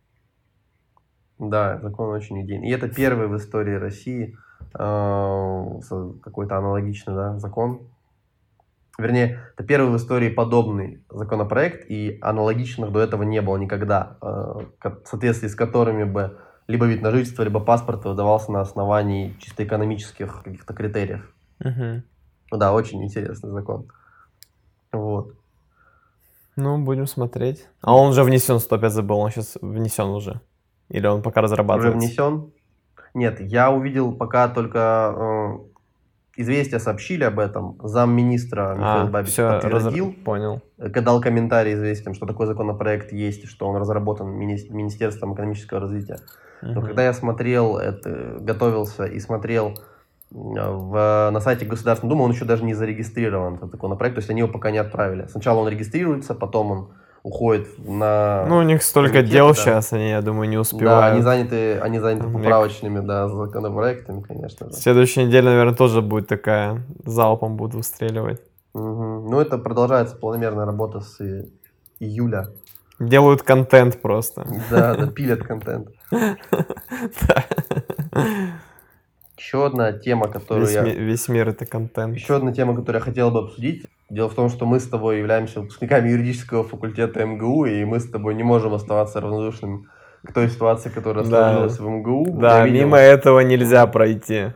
Да, 1.40 1.80
закон 1.82 2.10
очень 2.10 2.42
идейный. 2.42 2.68
И 2.68 2.72
это 2.72 2.90
первый 2.90 3.28
в 3.28 3.38
истории 3.38 3.76
России 3.76 4.36
э, 4.74 5.80
какой-то 6.22 6.58
аналогичный 6.58 7.14
да, 7.14 7.40
закон. 7.40 7.88
Вернее, 9.00 9.40
это 9.56 9.64
первый 9.64 9.92
в 9.92 9.98
истории 9.98 10.30
подобный 10.30 11.04
законопроект, 11.10 11.90
и 11.90 12.18
аналогичных 12.22 12.92
до 12.92 13.00
этого 13.00 13.24
не 13.24 13.42
было 13.42 13.58
никогда, 13.58 14.18
э, 14.22 14.26
в 14.26 15.06
соответствии 15.06 15.48
с 15.48 15.56
которыми 15.56 16.04
бы 16.04 16.38
либо 16.68 16.86
вид 16.86 17.02
на 17.02 17.12
жительство, 17.12 17.44
либо 17.44 17.60
паспорт 17.60 18.06
выдавался 18.06 18.52
на 18.52 18.62
основании 18.62 19.36
чисто 19.40 19.64
экономических 19.64 20.44
каких-то 20.44 20.74
критериев. 20.74 21.34
Ну 21.60 22.58
Да, 22.58 22.74
очень 22.74 23.04
интересный 23.04 23.52
закон. 23.52 23.88
Вот. 24.92 25.34
Ну, 26.56 26.78
будем 26.78 27.08
смотреть. 27.08 27.68
А 27.82 27.96
он 27.96 28.10
уже 28.10 28.24
внесен, 28.24 28.60
105 28.60 28.92
забыл, 28.92 29.20
он 29.20 29.32
сейчас 29.32 29.58
внесен 29.62 30.08
уже. 30.08 30.42
Или 30.90 31.08
он 31.08 31.22
пока 31.22 31.40
Уже 31.40 31.54
разрабатывается? 31.54 31.98
внесен? 31.98 32.52
Нет, 33.14 33.40
я 33.40 33.72
увидел 33.72 34.14
пока 34.14 34.48
только 34.48 35.14
э, 35.16 35.69
известия 36.42 36.80
сообщили 36.80 37.24
об 37.24 37.38
этом. 37.40 37.78
Замминистра 37.84 38.76
Михаил 38.76 39.08
А, 39.08 39.10
Бабич 39.10 39.32
все, 39.32 39.50
подтвердил, 39.52 40.14
понял. 40.24 40.62
э, 40.78 40.90
дал 40.90 41.20
комментарий 41.22 41.74
известиям, 41.74 42.14
что 42.14 42.26
такой 42.26 42.48
законопроект 42.48 43.12
есть, 43.12 43.48
что 43.48 43.68
он 43.68 43.76
разработан 43.76 44.28
мини- 44.30 44.70
Министерством 44.72 45.34
экономического 45.34 45.82
развития. 45.82 46.20
Но 46.62 46.80
Мгм. 46.80 46.88
когда 46.88 47.04
я 47.04 47.14
смотрел, 47.14 47.78
это, 47.78 48.38
готовился 48.40 49.06
и 49.06 49.20
смотрел 49.20 49.74
э, 50.32 50.36
в, 50.36 51.30
на 51.32 51.40
сайте 51.42 51.66
Государственной 51.66 52.10
Думы, 52.12 52.24
он 52.26 52.32
еще 52.32 52.46
даже 52.46 52.64
не 52.64 52.74
зарегистрирован, 52.74 53.56
этот 53.56 53.72
законопроект, 53.72 54.16
то 54.16 54.20
есть 54.20 54.30
они 54.30 54.40
его 54.42 54.52
пока 54.52 54.72
не 54.72 54.78
отправили. 54.78 55.26
Сначала 55.28 55.60
он 55.60 55.68
регистрируется, 55.70 56.36
потом 56.36 56.72
он 56.72 56.90
уходит 57.24 57.68
на... 57.78 58.46
Ну, 58.48 58.58
у 58.58 58.62
них 58.64 58.82
столько 58.84 59.14
комитет, 59.14 59.32
дел 59.32 59.48
да. 59.50 59.54
сейчас, 59.54 59.94
они, 59.94 60.10
я 60.10 60.22
думаю, 60.22 60.50
не 60.50 60.56
да, 60.56 60.62
успевают. 60.62 61.14
они 61.14 61.22
заняты, 61.22 61.80
они 61.80 62.00
заняты 62.00 62.28
поправочными, 62.28 63.00
да, 63.06 63.28
законопроектами, 63.28 64.22
конечно. 64.22 64.70
же. 64.70 64.74
Следующая 64.76 65.26
неделя, 65.26 65.50
наверное, 65.50 65.76
тоже 65.76 66.02
будет 66.02 66.28
такая, 66.28 66.82
залпом 67.06 67.56
буду 67.58 67.78
выстреливать. 67.78 68.42
Мгм. 68.74 69.30
Ну, 69.30 69.40
это 69.40 69.58
продолжается 69.58 70.16
планомерная 70.16 70.66
работа 70.66 71.02
с 71.02 71.20
и- 71.20 71.52
июля. 72.00 72.48
Делают 73.00 73.44
контент 73.44 74.02
просто. 74.02 74.46
Да, 74.70 74.96
да, 74.96 75.08
пилят 75.16 75.42
контент. 75.44 75.90
Еще 79.40 79.66
одна 79.66 79.94
тема, 79.94 80.28
которую 80.28 80.66
Весь 80.68 80.76
я... 80.76 80.82
ми- 80.82 80.92
Весь 80.92 81.28
мир 81.30 81.50
это 81.50 81.66
контент. 81.66 82.16
Еще 82.16 82.36
одна 82.36 82.52
тема, 82.52 82.76
которую 82.76 83.00
я 83.00 83.06
хотел 83.06 83.32
бы 83.32 83.40
обсудить. 83.40 83.86
Дело 84.10 84.28
в 84.28 84.34
том, 84.34 84.50
что 84.50 84.66
мы 84.66 84.80
с 84.80 84.88
тобой 84.88 85.20
являемся 85.20 85.62
выпускниками 85.62 86.10
юридического 86.10 86.64
факультета 86.64 87.26
МГУ, 87.26 87.66
и 87.66 87.86
мы 87.86 88.00
с 88.00 88.10
тобой 88.10 88.36
не 88.36 88.44
можем 88.44 88.74
оставаться 88.74 89.22
равнодушными 89.22 89.86
к 90.26 90.34
той 90.34 90.50
ситуации, 90.50 90.90
которая 90.90 91.24
Да. 91.24 91.30
сложилась 91.30 91.80
в 91.80 91.88
МГУ. 91.88 92.26
Да, 92.40 92.60
Я 92.60 92.66
видел- 92.66 92.80
мимо 92.86 92.98
этого 92.98 93.40
нельзя 93.40 93.88
пройти. 93.88 94.48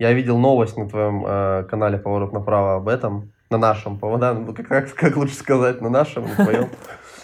Я 0.00 0.12
видел 0.12 0.38
новость 0.38 0.76
на 0.76 0.88
твоем 0.88 1.24
э, 1.26 1.64
канале 1.70 1.98
«Поворот 1.98 2.32
направо» 2.32 2.76
об 2.76 2.88
этом. 2.88 3.30
На 3.50 3.58
нашем, 3.58 3.98
по- 3.98 4.16
да, 4.18 4.34
ну, 4.34 4.52
как, 4.52 4.66
как, 4.68 4.94
как 4.94 5.16
лучше 5.16 5.34
сказать, 5.34 5.80
на 5.80 5.88
нашем, 5.90 6.24
на 6.28 6.34
твоем. 6.44 6.68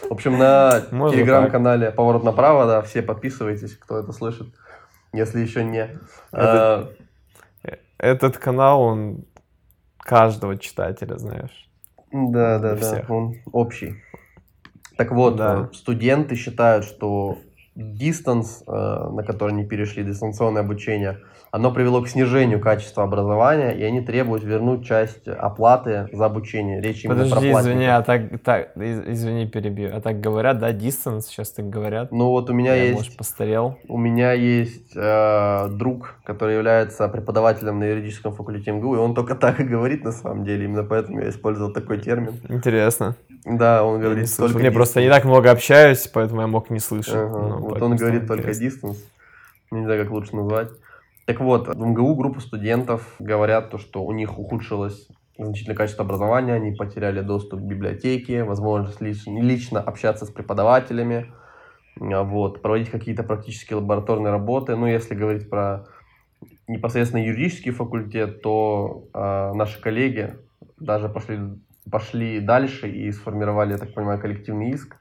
В 0.08 0.12
общем, 0.12 0.38
на 0.38 0.80
телеграм-канале 0.90 1.90
«Поворот 1.90 2.24
направо», 2.24 2.66
да, 2.66 2.82
все 2.82 3.02
подписывайтесь, 3.02 3.76
кто 3.76 3.98
это 3.98 4.12
слышит, 4.12 4.48
если 5.14 5.40
еще 5.40 5.64
не. 5.64 5.88
Это- 6.32 6.90
Э, 7.62 7.76
Этот 7.98 8.36
канал, 8.38 8.82
он 8.82 9.24
каждого 9.98 10.58
читателя, 10.58 11.16
знаешь. 11.16 11.68
Да, 12.12 12.58
да, 12.58 12.74
да, 12.76 13.04
он 13.08 13.36
общий. 13.52 14.02
Так 14.96 15.10
вот, 15.12 15.36
Да. 15.36 15.68
э, 15.72 15.74
студенты 15.74 16.34
считают, 16.36 16.84
что 16.84 17.38
дистанс, 17.74 18.62
э, 18.66 18.70
на 18.70 19.22
который 19.22 19.52
они 19.52 19.64
перешли, 19.66 20.04
дистанционное 20.04 20.62
обучение, 20.62 21.18
оно 21.54 21.70
привело 21.70 22.02
к 22.02 22.08
снижению 22.08 22.58
качества 22.58 23.04
образования, 23.04 23.70
и 23.70 23.84
они 23.84 24.00
требуют 24.00 24.42
вернуть 24.42 24.84
часть 24.84 25.28
оплаты 25.28 26.08
за 26.12 26.24
обучение. 26.24 26.80
Речь 26.80 27.04
именно 27.04 27.26
про 27.28 27.36
Подожди, 27.36 27.52
извини, 27.52 27.84
а 27.84 28.02
так, 28.02 28.22
так, 28.42 28.76
из- 28.76 29.06
извини, 29.06 29.46
перебью. 29.46 29.90
А 29.94 30.00
так 30.00 30.18
говорят, 30.18 30.58
да, 30.58 30.72
distance 30.72 31.20
сейчас 31.28 31.50
так 31.52 31.70
говорят. 31.70 32.10
Ну 32.10 32.30
вот 32.30 32.50
у 32.50 32.52
меня 32.52 32.74
Я, 32.74 32.82
есть 32.86 32.96
может, 32.96 33.16
постарел. 33.16 33.78
У 33.86 33.96
меня 33.96 34.32
есть 34.32 34.96
э, 34.96 35.68
друг, 35.70 36.16
который 36.24 36.56
является 36.56 37.06
преподавателем 37.06 37.78
на 37.78 37.84
юридическом 37.84 38.34
факультете 38.34 38.72
МГУ, 38.72 38.96
и 38.96 38.98
он 38.98 39.14
только 39.14 39.36
так 39.36 39.60
и 39.60 39.62
говорит 39.62 40.02
на 40.02 40.10
самом 40.10 40.44
деле, 40.44 40.64
именно 40.64 40.82
поэтому 40.82 41.20
я 41.20 41.28
использовал 41.28 41.72
такой 41.72 41.98
термин. 42.00 42.32
Интересно. 42.48 43.14
Да, 43.44 43.84
он 43.84 43.92
Я 43.92 43.98
не 43.98 44.04
говорит 44.06 44.28
слышал. 44.28 44.46
только 44.54 44.58
Мне 44.58 44.72
просто 44.72 45.00
не 45.00 45.08
так 45.08 45.24
много 45.24 45.52
общаюсь, 45.52 46.08
поэтому 46.12 46.40
я 46.40 46.48
мог 46.48 46.68
не 46.70 46.80
слышать. 46.80 47.14
Ага, 47.14 47.38
Ну, 47.38 47.58
Вот 47.60 47.80
он 47.80 47.94
говорит 47.94 48.26
только 48.26 48.50
distance. 48.50 48.96
Не 49.70 49.84
знаю, 49.84 50.02
как 50.02 50.10
лучше 50.12 50.34
назвать. 50.34 50.68
Так 51.26 51.40
вот, 51.40 51.68
в 51.68 51.86
МГУ 51.86 52.16
группа 52.16 52.40
студентов 52.40 53.14
говорят, 53.18 53.70
то, 53.70 53.78
что 53.78 54.04
у 54.04 54.12
них 54.12 54.38
ухудшилось 54.38 55.08
значительное 55.38 55.76
качество 55.76 56.04
образования, 56.04 56.54
они 56.54 56.72
потеряли 56.72 57.20
доступ 57.20 57.60
к 57.60 57.64
библиотеке, 57.64 58.44
возможность 58.44 59.00
лично, 59.00 59.40
лично 59.40 59.80
общаться 59.80 60.26
с 60.26 60.30
преподавателями, 60.30 61.32
а, 62.00 62.22
вот, 62.22 62.60
проводить 62.62 62.90
какие-то 62.90 63.22
практические 63.22 63.78
лабораторные 63.78 64.30
работы. 64.30 64.76
Ну, 64.76 64.86
если 64.86 65.14
говорить 65.14 65.48
про 65.48 65.86
непосредственно 66.68 67.24
юридический 67.24 67.72
факультет, 67.72 68.42
то 68.42 69.08
а, 69.14 69.54
наши 69.54 69.80
коллеги 69.80 70.34
даже 70.78 71.08
пошли, 71.08 71.38
пошли 71.90 72.40
дальше 72.40 72.88
и 72.90 73.10
сформировали, 73.12 73.72
я 73.72 73.78
так 73.78 73.94
понимаю, 73.94 74.20
коллективный 74.20 74.70
иск, 74.70 74.96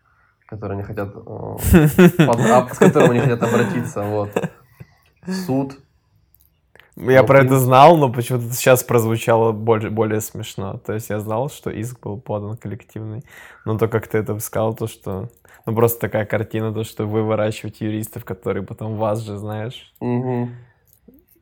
который 0.47 0.73
они 0.73 0.83
хотят, 0.83 1.09
э, 1.09 1.15
под- 2.25 2.39
а, 2.39 2.69
с 2.71 2.77
которым 2.77 3.11
они 3.11 3.19
хотят 3.19 3.43
обратиться 3.43 4.03
вот, 4.03 4.29
в 5.25 5.31
суд. 5.33 5.82
Я 6.95 7.21
Ну, 7.21 7.27
про 7.27 7.39
это 7.39 7.57
знал, 7.57 7.97
но 7.97 8.11
почему-то 8.11 8.51
сейчас 8.53 8.83
прозвучало 8.83 9.51
более, 9.51 9.89
более 9.89 10.21
смешно. 10.21 10.77
То 10.77 10.93
есть 10.93 11.09
я 11.09 11.19
знал, 11.19 11.49
что 11.49 11.69
иск 11.71 11.99
был 12.01 12.19
подан 12.21 12.55
коллективный. 12.55 13.23
Но 13.65 13.77
то, 13.77 13.87
как 13.87 14.07
ты 14.07 14.19
это 14.19 14.37
сказал, 14.39 14.75
то, 14.75 14.87
что... 14.87 15.29
Ну, 15.65 15.73
просто 15.73 16.01
такая 16.01 16.25
картина, 16.25 16.73
то, 16.73 16.83
что 16.83 17.05
вы 17.05 17.23
выращиваете 17.23 17.85
юристов, 17.85 18.25
которые 18.25 18.63
потом 18.63 18.97
вас 18.97 19.21
же, 19.21 19.37
знаешь, 19.37 19.93
Мгм. 20.01 20.51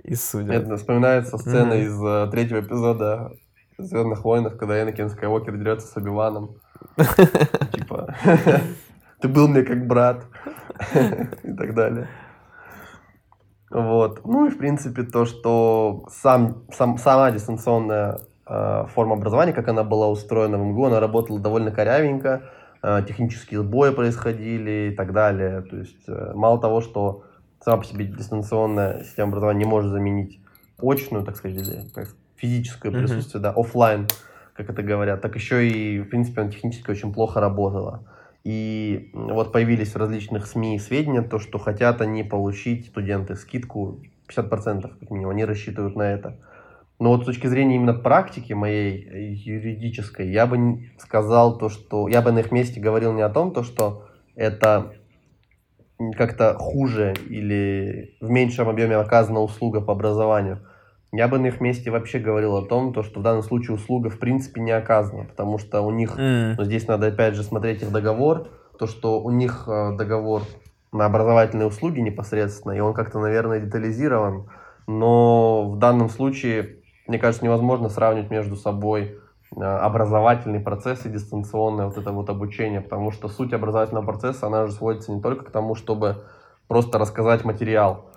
и 0.03 0.15
судят. 0.15 0.63
Это 0.63 0.77
вспоминается 0.77 1.37
сцена 1.37 1.75
Мгм. 1.75 1.83
из 1.85 2.03
э, 2.03 2.27
третьего 2.31 2.59
эпизода 2.61 3.31
Звездных 3.77 4.23
войнов, 4.23 4.57
когда 4.57 4.79
Энакин 4.81 5.09
Скайуокер 5.09 5.57
дерется 5.57 5.87
с 5.87 5.97
Оби-Ваном. 5.97 6.55
Типа, 7.73 8.15
ты 9.21 9.27
был 9.27 9.47
мне 9.47 9.63
как 9.63 9.87
брат. 9.87 10.23
И 11.43 11.53
так 11.53 11.73
далее. 11.73 12.07
Вот. 13.71 14.25
Ну 14.25 14.47
и, 14.47 14.49
в 14.49 14.57
принципе, 14.57 15.03
то, 15.03 15.25
что 15.25 16.05
сам, 16.09 16.63
сам, 16.71 16.97
сама 16.97 17.31
дистанционная 17.31 18.19
э, 18.45 18.85
форма 18.93 19.15
образования, 19.15 19.53
как 19.53 19.69
она 19.69 19.83
была 19.83 20.09
устроена 20.09 20.57
в 20.57 20.61
МГУ, 20.61 20.85
она 20.85 20.99
работала 20.99 21.39
довольно 21.39 21.71
корявенько, 21.71 22.43
э, 22.83 23.01
технические 23.07 23.61
сбои 23.61 23.91
происходили 23.91 24.91
и 24.91 24.95
так 24.95 25.13
далее. 25.13 25.61
То 25.61 25.77
есть, 25.77 26.03
э, 26.07 26.33
мало 26.35 26.59
того, 26.59 26.81
что 26.81 27.23
сама 27.63 27.77
по 27.77 27.85
себе 27.85 28.05
дистанционная 28.05 29.03
система 29.03 29.29
образования 29.29 29.59
не 29.59 29.69
может 29.69 29.91
заменить 29.91 30.41
очную, 30.81 31.23
так 31.23 31.37
сказать, 31.37 31.57
или 31.57 31.89
как 31.93 32.09
физическое 32.35 32.91
присутствие, 32.91 33.41
да, 33.41 33.51
оффлайн 33.51 34.07
как 34.53 34.69
это 34.69 34.83
говорят, 34.83 35.21
так 35.21 35.35
еще 35.35 35.67
и, 35.67 35.99
в 36.01 36.09
принципе, 36.09 36.41
она 36.41 36.51
технически 36.51 36.91
очень 36.91 37.13
плохо 37.13 37.39
работала. 37.39 38.03
И 38.43 39.11
вот 39.13 39.51
появились 39.51 39.93
в 39.93 39.97
различных 39.97 40.47
СМИ 40.47 40.79
сведения, 40.79 41.21
то, 41.21 41.37
что 41.37 41.59
хотят 41.59 42.01
они 42.01 42.23
получить 42.23 42.87
студенты 42.87 43.35
скидку 43.35 44.01
50%, 44.29 44.81
как 44.99 45.11
минимум, 45.11 45.31
они 45.31 45.45
рассчитывают 45.45 45.95
на 45.95 46.03
это. 46.03 46.39
Но 46.99 47.09
вот 47.09 47.23
с 47.23 47.25
точки 47.25 47.47
зрения 47.47 47.75
именно 47.75 47.93
практики 47.93 48.53
моей 48.53 49.33
юридической, 49.33 50.29
я 50.29 50.45
бы 50.45 50.91
сказал 50.99 51.57
то, 51.57 51.69
что... 51.69 52.07
Я 52.07 52.21
бы 52.21 52.31
на 52.31 52.39
их 52.39 52.51
месте 52.51 52.79
говорил 52.79 53.13
не 53.13 53.21
о 53.21 53.29
том, 53.29 53.53
то, 53.53 53.63
что 53.63 54.07
это 54.35 54.93
как-то 56.13 56.55
хуже 56.55 57.13
или 57.27 58.15
в 58.21 58.29
меньшем 58.29 58.69
объеме 58.69 58.97
оказана 58.97 59.39
услуга 59.39 59.81
по 59.81 59.93
образованию. 59.93 60.61
Я 61.13 61.27
бы 61.27 61.39
на 61.39 61.47
их 61.47 61.59
месте 61.59 61.91
вообще 61.91 62.19
говорил 62.19 62.55
о 62.55 62.65
том, 62.65 62.93
то, 62.93 63.03
что 63.03 63.19
в 63.19 63.23
данном 63.23 63.43
случае 63.43 63.75
услуга 63.75 64.09
в 64.09 64.17
принципе 64.17 64.61
не 64.61 64.71
оказана, 64.71 65.25
потому 65.25 65.57
что 65.57 65.81
у 65.81 65.91
них, 65.91 66.17
mm. 66.17 66.55
ну, 66.57 66.63
здесь 66.63 66.87
надо 66.87 67.07
опять 67.07 67.35
же 67.35 67.43
смотреть 67.43 67.81
их 67.81 67.91
договор, 67.91 68.47
то, 68.79 68.87
что 68.87 69.21
у 69.21 69.29
них 69.29 69.65
э, 69.67 69.95
договор 69.97 70.43
на 70.93 71.05
образовательные 71.05 71.67
услуги 71.67 71.99
непосредственно, 71.99 72.71
и 72.73 72.79
он 72.79 72.93
как-то, 72.93 73.19
наверное, 73.19 73.59
детализирован, 73.59 74.49
но 74.87 75.69
в 75.69 75.77
данном 75.77 76.09
случае, 76.09 76.77
мне 77.07 77.19
кажется, 77.19 77.43
невозможно 77.43 77.89
сравнивать 77.89 78.31
между 78.31 78.55
собой 78.55 79.19
э, 79.55 79.61
образовательный 79.61 80.61
процесс 80.61 81.05
и 81.05 81.09
дистанционное 81.09 81.87
вот 81.87 81.97
это 81.97 82.13
вот 82.13 82.29
обучение, 82.29 82.79
потому 82.79 83.11
что 83.11 83.27
суть 83.27 83.51
образовательного 83.51 84.05
процесса, 84.05 84.47
она 84.47 84.65
же 84.65 84.71
сводится 84.71 85.11
не 85.11 85.21
только 85.21 85.43
к 85.43 85.51
тому, 85.51 85.75
чтобы 85.75 86.23
просто 86.69 86.97
рассказать 86.99 87.43
материал, 87.43 88.10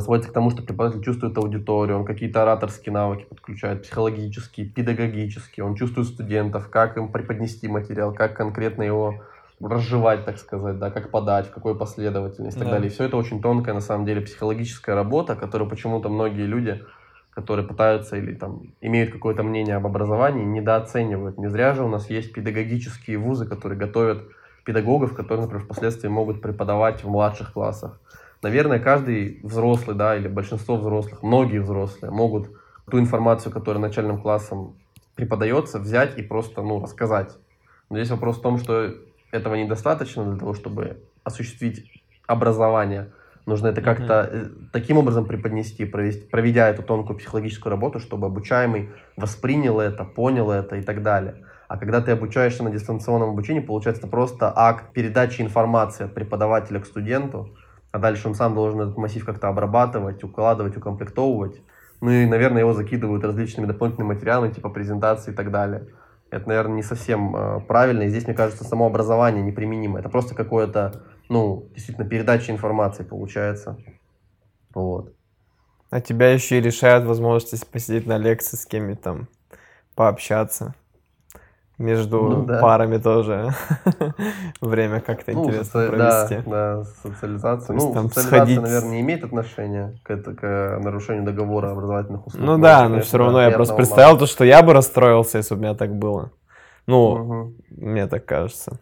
сводится 0.00 0.30
к 0.30 0.32
тому, 0.32 0.50
что 0.50 0.62
преподаватель 0.62 1.02
чувствует 1.02 1.36
аудиторию, 1.36 1.98
он 1.98 2.04
какие-то 2.04 2.42
ораторские 2.42 2.92
навыки 2.92 3.26
подключает, 3.28 3.82
психологические, 3.82 4.66
педагогические, 4.66 5.64
он 5.64 5.74
чувствует 5.74 6.06
студентов, 6.08 6.68
как 6.70 6.96
им 6.96 7.10
преподнести 7.10 7.66
материал, 7.68 8.14
как 8.14 8.36
конкретно 8.36 8.82
его 8.82 9.22
разжевать, 9.60 10.24
так 10.24 10.38
сказать, 10.38 10.78
да, 10.78 10.90
как 10.90 11.10
подать, 11.10 11.48
в 11.48 11.52
какой 11.52 11.76
последовательности 11.76 12.56
и 12.56 12.60
так 12.60 12.68
да. 12.68 12.74
далее. 12.74 12.90
И 12.90 12.92
все 12.92 13.04
это 13.04 13.16
очень 13.16 13.40
тонкая, 13.40 13.74
на 13.74 13.80
самом 13.80 14.06
деле, 14.06 14.20
психологическая 14.20 14.94
работа, 14.94 15.36
которую 15.36 15.68
почему-то 15.68 16.08
многие 16.08 16.46
люди, 16.46 16.82
которые 17.30 17.66
пытаются 17.66 18.16
или 18.16 18.34
там 18.34 18.62
имеют 18.80 19.12
какое-то 19.12 19.42
мнение 19.42 19.76
об 19.76 19.86
образовании, 19.86 20.44
недооценивают. 20.44 21.38
Не 21.38 21.48
зря 21.48 21.74
же 21.74 21.84
у 21.84 21.88
нас 21.88 22.10
есть 22.10 22.32
педагогические 22.32 23.18
вузы, 23.18 23.46
которые 23.46 23.78
готовят 23.78 24.28
педагогов, 24.64 25.14
которые, 25.14 25.42
например, 25.42 25.64
впоследствии 25.64 26.08
могут 26.08 26.40
преподавать 26.40 27.02
в 27.02 27.08
младших 27.08 27.52
классах 27.52 27.98
наверное, 28.42 28.78
каждый 28.78 29.40
взрослый, 29.42 29.96
да, 29.96 30.16
или 30.16 30.28
большинство 30.28 30.76
взрослых, 30.76 31.22
многие 31.22 31.58
взрослые 31.58 32.10
могут 32.10 32.50
ту 32.90 32.98
информацию, 32.98 33.52
которая 33.52 33.80
начальным 33.80 34.20
классом 34.20 34.76
преподается, 35.14 35.78
взять 35.78 36.18
и 36.18 36.22
просто, 36.22 36.62
ну, 36.62 36.82
рассказать. 36.82 37.36
Но 37.88 37.96
здесь 37.98 38.10
вопрос 38.10 38.38
в 38.38 38.42
том, 38.42 38.58
что 38.58 38.94
этого 39.30 39.54
недостаточно 39.54 40.24
для 40.24 40.38
того, 40.38 40.54
чтобы 40.54 41.02
осуществить 41.24 41.90
образование. 42.26 43.12
Нужно 43.44 43.68
это 43.68 43.80
как-то 43.80 44.30
mm-hmm. 44.32 44.68
таким 44.72 44.98
образом 44.98 45.24
преподнести, 45.24 45.84
провести, 45.84 46.26
проведя 46.28 46.68
эту 46.68 46.82
тонкую 46.82 47.18
психологическую 47.18 47.70
работу, 47.70 47.98
чтобы 47.98 48.26
обучаемый 48.26 48.90
воспринял 49.16 49.80
это, 49.80 50.04
понял 50.04 50.50
это 50.50 50.76
и 50.76 50.82
так 50.82 51.02
далее. 51.02 51.44
А 51.66 51.76
когда 51.76 52.00
ты 52.00 52.12
обучаешься 52.12 52.62
на 52.62 52.70
дистанционном 52.70 53.30
обучении, 53.30 53.60
получается 53.60 54.06
просто 54.06 54.52
акт 54.54 54.92
передачи 54.92 55.42
информации 55.42 56.04
от 56.04 56.14
преподавателя 56.14 56.80
к 56.80 56.86
студенту, 56.86 57.56
а 57.92 57.98
дальше 57.98 58.26
он 58.26 58.34
сам 58.34 58.54
должен 58.54 58.80
этот 58.80 58.96
массив 58.96 59.24
как-то 59.24 59.48
обрабатывать, 59.48 60.24
укладывать, 60.24 60.76
укомплектовывать. 60.76 61.60
Ну 62.00 62.10
и, 62.10 62.26
наверное, 62.26 62.60
его 62.60 62.72
закидывают 62.72 63.22
различными 63.22 63.66
дополнительными 63.66 64.14
материалами, 64.14 64.52
типа 64.52 64.70
презентации 64.70 65.30
и 65.30 65.34
так 65.34 65.50
далее. 65.50 65.86
Это, 66.30 66.48
наверное, 66.48 66.76
не 66.76 66.82
совсем 66.82 67.36
э, 67.36 67.60
правильно. 67.60 68.02
И 68.02 68.08
здесь, 68.08 68.26
мне 68.26 68.34
кажется, 68.34 68.64
само 68.64 68.86
образование 68.86 69.44
неприменимо. 69.44 69.98
Это 70.00 70.08
просто 70.08 70.34
какое-то, 70.34 71.02
ну, 71.28 71.68
действительно, 71.74 72.08
передача 72.08 72.50
информации 72.50 73.04
получается. 73.04 73.76
Вот. 74.74 75.14
А 75.90 76.00
тебя 76.00 76.32
еще 76.32 76.58
и 76.58 76.62
решают 76.62 77.04
возможность 77.04 77.68
посидеть 77.68 78.06
на 78.06 78.16
лекции 78.16 78.56
с 78.56 78.64
кем-то 78.64 78.96
там, 78.96 79.28
пообщаться 79.94 80.74
между 81.78 82.22
ну, 82.22 82.44
да. 82.44 82.60
парами 82.60 82.98
тоже 82.98 83.50
время 84.60 85.00
как-то 85.00 85.32
ну, 85.32 85.44
интересно 85.44 85.64
соци... 85.64 85.88
провести. 85.88 86.50
Да, 86.50 86.76
да, 86.76 86.84
социализация. 87.02 87.76
Ну, 87.76 87.92
там 87.92 88.08
социализация, 88.08 88.38
сходить... 88.38 88.60
наверное, 88.60 88.90
не 88.90 89.00
имеет 89.00 89.24
отношения 89.24 89.98
к, 90.02 90.10
это, 90.10 90.34
к 90.34 90.80
нарушению 90.82 91.24
договора 91.24 91.70
образовательных 91.70 92.26
услуг. 92.26 92.44
Ну 92.44 92.58
да, 92.58 92.88
но 92.88 93.00
все 93.00 93.18
равно 93.18 93.40
я 93.42 93.50
просто 93.50 93.74
представил 93.74 94.18
то, 94.18 94.26
что 94.26 94.44
я 94.44 94.62
бы 94.62 94.72
расстроился, 94.72 95.38
если 95.38 95.54
бы 95.54 95.60
у 95.60 95.62
меня 95.62 95.74
так 95.74 95.94
было. 95.94 96.30
Ну, 96.86 97.12
угу. 97.12 97.54
мне 97.70 98.06
так 98.06 98.24
кажется. 98.24 98.80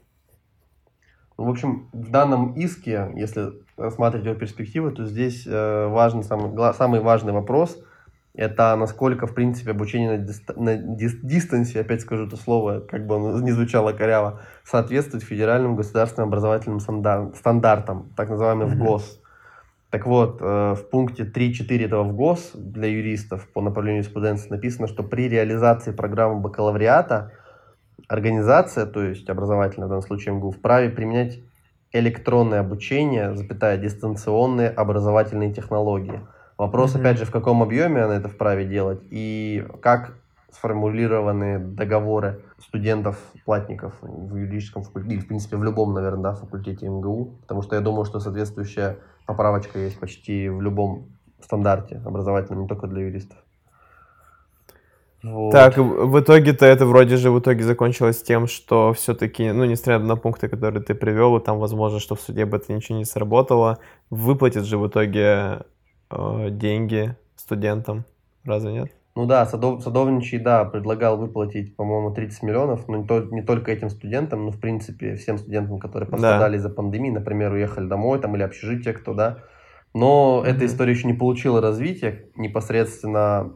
Ну, 1.39 1.45
в 1.45 1.51
общем, 1.51 1.89
в 1.93 2.11
данном 2.11 2.53
иске, 2.53 3.13
если 3.15 3.53
рассматривать 3.77 4.27
его 4.27 4.35
перспективы, 4.35 4.91
то 4.91 5.07
здесь 5.07 5.47
э, 5.47 5.87
важный, 5.87 6.23
самый, 6.23 6.75
самый 6.75 7.01
важный 7.01 7.33
вопрос– 7.33 7.79
это 8.35 8.77
насколько, 8.77 9.27
в 9.27 9.35
принципе, 9.35 9.73
обучение 9.73 10.13
на, 10.13 10.19
дист... 10.19 10.57
на 10.57 10.77
дис... 10.77 11.17
дистанции, 11.23 11.81
опять 11.81 12.03
скажу 12.03 12.27
это 12.27 12.37
слово, 12.37 12.81
как 12.81 13.07
бы 13.07 13.17
оно 13.17 13.41
не 13.41 13.51
звучало 13.51 13.93
коряво, 13.93 14.41
соответствует 14.65 15.25
федеральным 15.25 15.75
государственным 15.75 16.29
образовательным 16.29 16.81
стандар... 16.81 17.35
стандартам, 17.35 18.13
так 18.17 18.31
называемым 18.31 18.69
mm-hmm. 18.69 18.85
ВГОС. 18.85 19.21
Так 19.91 20.07
вот, 20.07 20.39
э, 20.41 20.75
в 20.75 20.89
пункте 20.91 21.25
3.4 21.25 21.85
этого 21.87 22.05
ВГОС 22.05 22.53
для 22.55 22.87
юристов 22.87 23.49
по 23.53 23.61
направлению 23.61 24.03
юриспруденции 24.03 24.49
написано, 24.49 24.87
что 24.87 25.03
при 25.03 25.29
реализации 25.29 25.91
программы 25.91 26.41
бакалавриата 26.41 27.33
организация, 28.07 28.87
то 28.87 29.03
есть 29.03 29.29
образовательная 29.29 29.87
в 29.87 29.91
данном 29.91 30.07
случае 30.07 30.37
МГУ, 30.37 30.53
вправе 30.53 30.91
применять 30.91 31.41
электронное 31.93 32.61
обучение, 32.61 33.35
запятая, 33.35 33.77
дистанционные 33.77 34.69
образовательные 34.69 35.53
технологии– 35.53 36.21
Вопрос, 36.61 36.95
mm-hmm. 36.95 37.01
опять 37.01 37.19
же, 37.19 37.25
в 37.25 37.31
каком 37.31 37.63
объеме 37.63 38.03
она 38.03 38.17
это 38.17 38.29
вправе 38.29 38.67
делать 38.67 39.01
и 39.11 39.67
как 39.81 40.13
сформулированы 40.51 41.59
договоры 41.59 42.43
студентов, 42.59 43.17
платников 43.47 43.95
в 44.03 44.37
юридическом 44.37 44.83
факультете, 44.83 45.15
или, 45.15 45.23
в 45.23 45.27
принципе, 45.27 45.57
в 45.57 45.65
любом, 45.65 45.95
наверное, 45.95 46.23
да, 46.23 46.35
факультете 46.35 46.87
МГУ, 46.87 47.39
потому 47.41 47.63
что 47.63 47.77
я 47.77 47.81
думаю, 47.81 48.05
что 48.05 48.21
соответствующая 48.21 48.99
поправочка 49.25 49.79
есть 49.79 49.99
почти 49.99 50.51
в 50.51 50.61
любом 50.61 51.07
стандарте 51.41 52.03
образовательном, 52.05 52.65
не 52.65 52.69
только 52.69 52.89
для 52.89 53.07
юристов. 53.07 53.39
Вот. 55.23 55.53
Так, 55.53 55.79
в 55.79 56.21
итоге-то 56.21 56.67
это 56.67 56.85
вроде 56.85 57.17
же 57.17 57.31
в 57.31 57.41
итоге 57.41 57.65
закончилось 57.65 58.23
тем, 58.23 58.47
что 58.47 58.93
все-таки, 58.93 59.51
ну, 59.51 59.65
несмотря 59.65 59.99
на 59.99 60.17
пункты, 60.17 60.49
которые 60.49 60.83
ты 60.83 60.95
привел, 60.95 61.39
и 61.39 61.43
там 61.43 61.59
возможно, 61.59 62.01
что 62.01 62.17
в 62.17 62.21
суде 62.21 62.45
бы 62.45 62.59
это 62.59 62.71
ничего 62.71 62.99
не 62.99 63.07
сработало, 63.07 63.79
выплатит 64.11 64.65
же 64.65 64.77
в 64.77 64.87
итоге 64.87 65.61
э, 66.11 66.51
деньги 66.51 67.17
студентам, 67.37 68.05
разве 68.45 68.73
нет? 68.73 68.93
Ну 69.17 69.27
да, 69.27 69.45
Садов, 69.45 69.83
Садовничий, 69.83 70.39
да, 70.39 70.65
предлагал 70.65 71.17
выплатить, 71.17 71.75
по-моему, 71.75 72.13
30 72.13 72.43
миллионов, 72.43 72.87
но 72.89 72.99
не, 72.99 73.07
то, 73.07 73.21
не 73.21 73.43
только 73.43 73.73
этим 73.73 73.91
студентам, 73.91 74.45
но, 74.45 74.53
в 74.53 74.61
принципе, 74.61 75.17
всем 75.17 75.37
студентам, 75.37 75.79
которые 75.81 76.09
пострадали 76.09 76.53
да. 76.53 76.57
из-за 76.59 76.71
пандемии, 76.71 77.11
например, 77.11 77.53
уехали 77.53 77.87
домой 77.87 78.21
там 78.21 78.37
или 78.37 78.43
общежитие 78.43 78.95
кто, 78.95 79.13
да. 79.15 79.39
Но 79.93 80.43
mm-hmm. 80.45 80.49
эта 80.49 80.67
история 80.67 80.93
еще 80.93 81.09
не 81.09 81.15
получила 81.15 81.61
развития, 81.61 82.27
непосредственно 82.37 83.53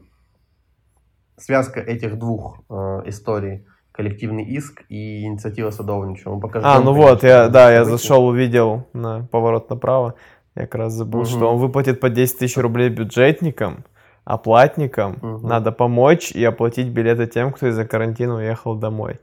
связка 1.36 1.80
этих 1.80 2.18
двух 2.18 2.60
э, 2.68 3.02
историй, 3.06 3.64
коллективный 3.92 4.44
иск 4.44 4.82
и 4.88 5.24
инициатива 5.24 5.70
Садовничего. 5.70 6.40
А, 6.62 6.80
ну 6.80 6.92
вот, 6.92 7.22
я, 7.22 7.48
да, 7.48 7.72
я 7.72 7.84
зашел, 7.84 8.26
увидел 8.26 8.88
на 8.92 9.28
поворот 9.30 9.70
направо. 9.70 10.16
Я 10.54 10.62
как 10.62 10.76
раз 10.76 10.92
забыл, 10.92 11.20
угу. 11.20 11.28
что 11.28 11.52
он 11.52 11.58
выплатит 11.58 12.00
по 12.00 12.08
10 12.08 12.38
тысяч 12.38 12.56
рублей 12.56 12.88
бюджетникам, 12.88 13.84
а 14.24 14.38
платникам 14.38 15.18
угу. 15.20 15.46
надо 15.46 15.72
помочь 15.72 16.30
и 16.30 16.44
оплатить 16.44 16.88
билеты 16.88 17.26
тем, 17.26 17.52
кто 17.52 17.68
из-за 17.68 17.86
карантина 17.86 18.36
уехал 18.36 18.76
домой. 18.76 19.20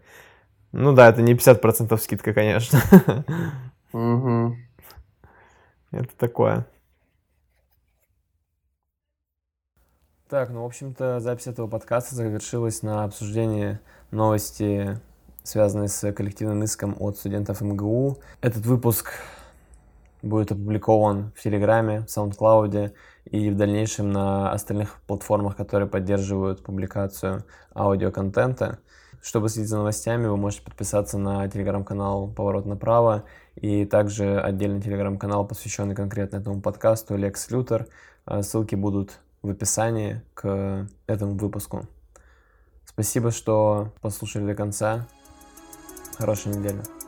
Ну 0.71 0.93
да, 0.93 1.09
это 1.09 1.21
не 1.21 1.33
50% 1.33 1.97
скидка, 1.97 2.33
конечно. 2.33 2.79
Угу. 3.93 4.55
Это 5.91 6.15
такое. 6.17 6.65
Так, 10.29 10.49
ну, 10.49 10.61
в 10.61 10.65
общем-то, 10.65 11.19
запись 11.19 11.47
этого 11.47 11.67
подкаста 11.67 12.15
завершилась 12.15 12.83
на 12.83 13.03
обсуждении 13.03 13.79
новости, 14.11 14.97
связанной 15.43 15.89
с 15.89 16.09
коллективным 16.13 16.63
иском 16.63 16.95
от 16.99 17.17
студентов 17.17 17.59
МГУ. 17.59 18.19
Этот 18.39 18.65
выпуск 18.65 19.11
будет 20.21 20.51
опубликован 20.51 21.31
в 21.35 21.41
Телеграме, 21.41 22.01
в 22.01 22.05
SoundCloud 22.05 22.93
и 23.25 23.49
в 23.49 23.55
дальнейшем 23.55 24.11
на 24.11 24.51
остальных 24.51 24.99
платформах, 25.07 25.55
которые 25.55 25.87
поддерживают 25.87 26.63
публикацию 26.63 27.45
аудиоконтента. 27.75 28.79
Чтобы 29.21 29.49
следить 29.49 29.69
за 29.69 29.77
новостями, 29.77 30.25
вы 30.25 30.37
можете 30.37 30.63
подписаться 30.63 31.17
на 31.19 31.47
телеграм-канал 31.47 32.27
«Поворот 32.27 32.65
направо» 32.65 33.23
и 33.55 33.85
также 33.85 34.39
отдельный 34.39 34.81
телеграм-канал, 34.81 35.45
посвященный 35.45 35.93
конкретно 35.93 36.37
этому 36.37 36.61
подкасту 36.61 37.15
«Лекс 37.15 37.51
Лютер». 37.51 37.87
Ссылки 38.41 38.75
будут 38.75 39.19
в 39.43 39.49
описании 39.49 40.21
к 40.33 40.87
этому 41.05 41.35
выпуску. 41.35 41.87
Спасибо, 42.85 43.31
что 43.31 43.93
послушали 44.01 44.45
до 44.45 44.55
конца. 44.55 45.07
Хорошей 46.17 46.53
недели. 46.53 47.00